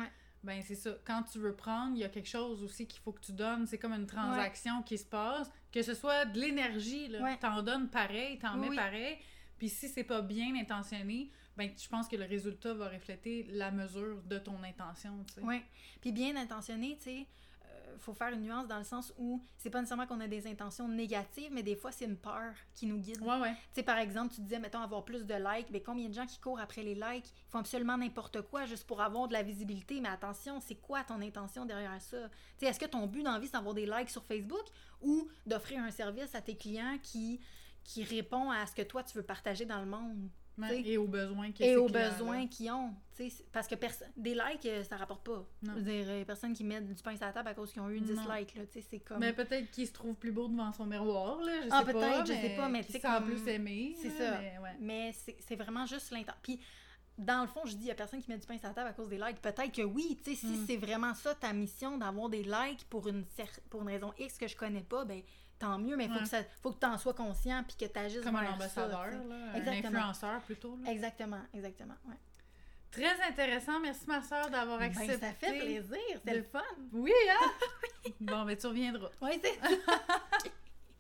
Ben, 0.44 0.62
c'est 0.62 0.76
ça. 0.76 0.92
Quand 1.06 1.24
tu 1.24 1.40
veux 1.40 1.54
prendre, 1.54 1.96
il 1.96 2.00
y 2.00 2.04
a 2.04 2.10
quelque 2.10 2.30
chose 2.30 2.64
aussi 2.64 2.88
qu'il 2.88 3.02
faut 3.02 3.12
que 3.12 3.22
tu 3.22 3.34
donnes. 3.34 3.68
C'est 3.68 3.78
comme 3.78 3.94
une 3.94 4.08
transaction 4.08 4.82
qui 4.84 4.98
se 4.98 5.06
passe. 5.06 5.52
Que 5.72 5.82
ce 5.82 5.94
soit 5.94 6.26
de 6.26 6.40
l'énergie, 6.40 7.08
là. 7.10 7.36
T'en 7.38 7.62
donnes 7.62 7.90
pareil, 7.90 8.40
t'en 8.40 8.58
mets 8.58 8.76
pareil. 8.76 9.18
Puis 9.58 9.70
si 9.70 9.90
c'est 9.90 10.06
pas 10.06 10.22
bien 10.22 10.56
intentionné, 10.56 11.30
ben, 11.58 11.70
je 11.78 11.88
pense 11.90 12.08
que 12.08 12.16
le 12.16 12.24
résultat 12.24 12.74
va 12.74 12.88
refléter 12.88 13.44
la 13.50 13.70
mesure 13.72 14.22
de 14.24 14.40
ton 14.40 14.64
intention, 14.64 15.24
tu 15.28 15.34
sais. 15.34 15.42
Oui. 15.44 15.62
Puis 16.00 16.14
bien 16.14 16.38
intentionné, 16.38 16.96
tu 16.98 17.04
sais, 17.04 17.28
faut 17.98 18.14
faire 18.14 18.30
une 18.30 18.42
nuance 18.42 18.68
dans 18.68 18.78
le 18.78 18.84
sens 18.84 19.14
où 19.18 19.44
c'est 19.58 19.70
pas 19.70 19.80
nécessairement 19.80 20.08
qu'on 20.08 20.20
a 20.20 20.28
des 20.28 20.48
intentions 20.48 20.88
négatives, 20.88 21.52
mais 21.52 21.64
des 21.64 21.76
fois, 21.76 21.92
c'est 21.92 22.06
une 22.06 22.18
peur 22.18 22.54
qui 22.76 22.86
nous 22.86 22.98
guide. 22.98 23.22
Ouais, 23.22 23.40
ouais. 23.40 23.54
Tu 23.54 23.76
sais, 23.76 23.84
par 23.84 23.98
exemple, 23.98 24.34
tu 24.34 24.42
disais, 24.42 24.60
mettons, 24.60 24.80
avoir 24.80 25.04
plus 25.04 25.26
de 25.26 25.34
likes. 25.34 25.70
Mais 25.72 25.82
combien 25.82 26.08
de 26.08 26.14
gens 26.14 26.26
qui 26.26 26.40
courent 26.40 26.60
après 26.60 26.84
les 26.84 26.96
likes? 26.96 27.28
Ils 27.28 27.52
font 27.52 27.60
absolument 27.60 27.98
n'importe 27.98 28.42
quoi 28.44 28.66
juste 28.66 28.86
pour 28.86 29.02
avoir 29.02 29.28
de 29.28 29.34
la 29.34 29.44
visibilité? 29.44 30.00
Mais 30.02 30.10
attention, 30.10 30.60
c'est 30.60 30.76
quoi 30.76 31.04
ton 31.04 31.22
intention 31.22 31.66
derrière 31.66 32.02
ça? 32.02 32.30
Tu 32.30 32.36
sais, 32.58 32.66
est-ce 32.68 32.80
que 32.80 32.86
ton 32.86 33.08
but 33.08 33.24
dans 33.24 33.34
la 33.34 33.40
vie, 33.40 33.48
c'est 33.48 33.54
d'avoir 33.54 33.74
des 33.74 33.86
likes 33.86 34.10
sur 34.10 34.24
Facebook 34.24 34.66
ou 35.02 35.28
d'offrir 35.46 35.82
un 35.84 35.92
service 35.92 36.36
à 36.36 36.42
tes 36.42 36.56
clients 36.56 36.98
qui, 37.02 37.40
qui 37.84 38.04
répond 38.04 38.52
à 38.52 38.66
ce 38.66 38.76
que 38.76 38.82
toi, 38.82 39.04
tu 39.04 39.18
veux 39.18 39.24
partager 39.24 39.66
dans 39.66 39.80
le 39.80 39.88
monde? 39.88 40.30
Ouais. 40.60 40.82
Et 40.86 40.98
aux 40.98 41.08
besoins 41.08 41.52
que 41.52 41.64
Et 41.64 41.68
ces 41.70 41.76
aux 41.78 41.88
besoins 41.88 42.48
qu'ils 42.48 42.72
ont. 42.72 42.94
Parce 43.52 43.68
que 43.68 43.76
des 44.18 44.34
likes, 44.34 44.66
euh, 44.66 44.84
ça 44.84 44.96
rapporte 44.98 45.26
pas. 45.26 45.46
Non. 45.64 45.74
Je 45.76 45.80
veux 45.80 45.82
dire, 45.82 46.06
euh, 46.08 46.24
personne 46.26 46.54
qui 46.54 46.64
met 46.64 46.80
du 46.82 46.94
pain 47.04 47.16
sur 47.18 47.26
la 47.26 47.34
table 47.34 47.50
à 47.50 47.54
cause 47.54 47.72
qu'ils 47.72 47.82
ont 47.82 47.90
eu 47.90 48.00
10 48.00 48.14
Non. 48.14 48.34
likes. 48.34 48.56
C'est 48.90 49.00
comme... 49.00 49.20
Mais 49.20 49.34
peut-être 49.34 49.70
qu'il 49.72 49.86
se 49.88 49.92
trouve 49.94 50.16
plus 50.16 50.32
beau 50.32 50.48
devant 50.48 50.72
son 50.72 50.86
miroir, 50.86 51.42
là. 51.42 51.52
Je 51.64 51.68
Ah, 51.72 51.80
sais 51.80 51.86
pas. 51.86 52.00
peut-être, 52.00 52.28
je 52.28 52.34
sais 52.34 52.56
pas, 52.56 52.70
mais 52.70 52.80
tu 52.84 52.92
sais, 52.94 53.00
se 53.00 53.02
sent 53.08 53.14
comme- 53.14 53.26
plus 53.26 53.48
aimé. 53.48 53.96
c'est 54.02 54.10
ça. 54.12 54.40
Mais, 54.40 54.58
ouais. 54.64 54.76
Mais 54.80 55.14
c'est 55.40 55.56
vraiment 55.58 55.86
juste 55.86 56.12
l'intention. 56.12 56.40
Puis, 56.42 56.62
dans 57.18 57.42
le 57.42 57.48
fond, 57.48 57.62
je 57.66 57.72
dis, 57.76 57.84
il 57.84 57.88
y 57.88 57.92
a 57.92 57.96
personne 57.96 58.22
qui 58.22 58.32
met 58.32 58.38
du 58.38 58.48
pain 58.48 58.58
sur 58.58 58.70
la 58.70 58.74
table 58.74 58.88
à 58.90 58.94
cause 58.94 59.10
des 59.10 59.18
likes. 59.18 59.42
Peut-être 59.42 59.74
que 59.74 59.82
oui, 59.82 60.18
tu 60.24 60.32
sais, 60.32 60.36
si 60.38 60.48
Mm. 60.56 60.66
c'est 60.66 60.78
vraiment 60.78 61.14
ça 61.14 61.36
ta 61.36 61.52
mission 61.52 61.98
d'avoir 61.98 62.30
des 62.30 62.44
likes 62.44 62.86
pour 62.90 63.08
une, 63.10 63.24
cer- 63.38 63.60
pour 63.70 63.82
une 63.82 63.90
raison 63.90 64.14
X 64.18 64.38
que 64.38 64.48
je 64.48 64.56
connais 64.56 64.84
pas, 64.84 65.04
ben 65.04 65.22
tant 65.60 65.78
mieux, 65.78 65.96
mais 65.98 66.06
il 66.06 66.10
faut 66.10 66.16
Ouais. 66.16 66.24
que 66.24 66.28
ça 66.30 66.42
faut 66.64 66.72
que 66.72 66.80
tu 66.80 66.86
en 66.86 66.98
sois 66.98 67.14
conscient 67.14 67.64
puis 67.68 67.76
que 67.76 67.92
tu 67.92 68.00
agisses 68.00 68.22
Comme 68.24 68.36
un 68.38 68.52
ambassadeur, 68.54 69.10
ça, 69.12 69.60
un 69.60 69.68
influenceur 69.68 70.42
plutôt. 70.42 70.78
là. 70.84 70.92
Exactement, 70.92 71.42
exactement. 71.54 71.96
Ouais. 72.08 72.16
Très 72.92 73.22
intéressant. 73.28 73.80
Merci 73.80 74.06
ma 74.08 74.22
soeur 74.24 74.50
d'avoir 74.50 74.80
Ben, 74.80 74.86
accepté. 74.86 75.18
ça 75.20 75.32
fait 75.34 75.60
plaisir, 75.60 75.98
c'est 76.26 76.32
de- 76.32 76.38
le 76.38 76.44
fun. 76.44 76.64
Oui, 76.92 77.12
hein? 77.30 77.52
bon, 78.20 78.46
mais 78.46 78.56
tu 78.58 78.66
reviendras. 78.68 79.10
Oui, 79.22 79.40
c'est 79.44 79.60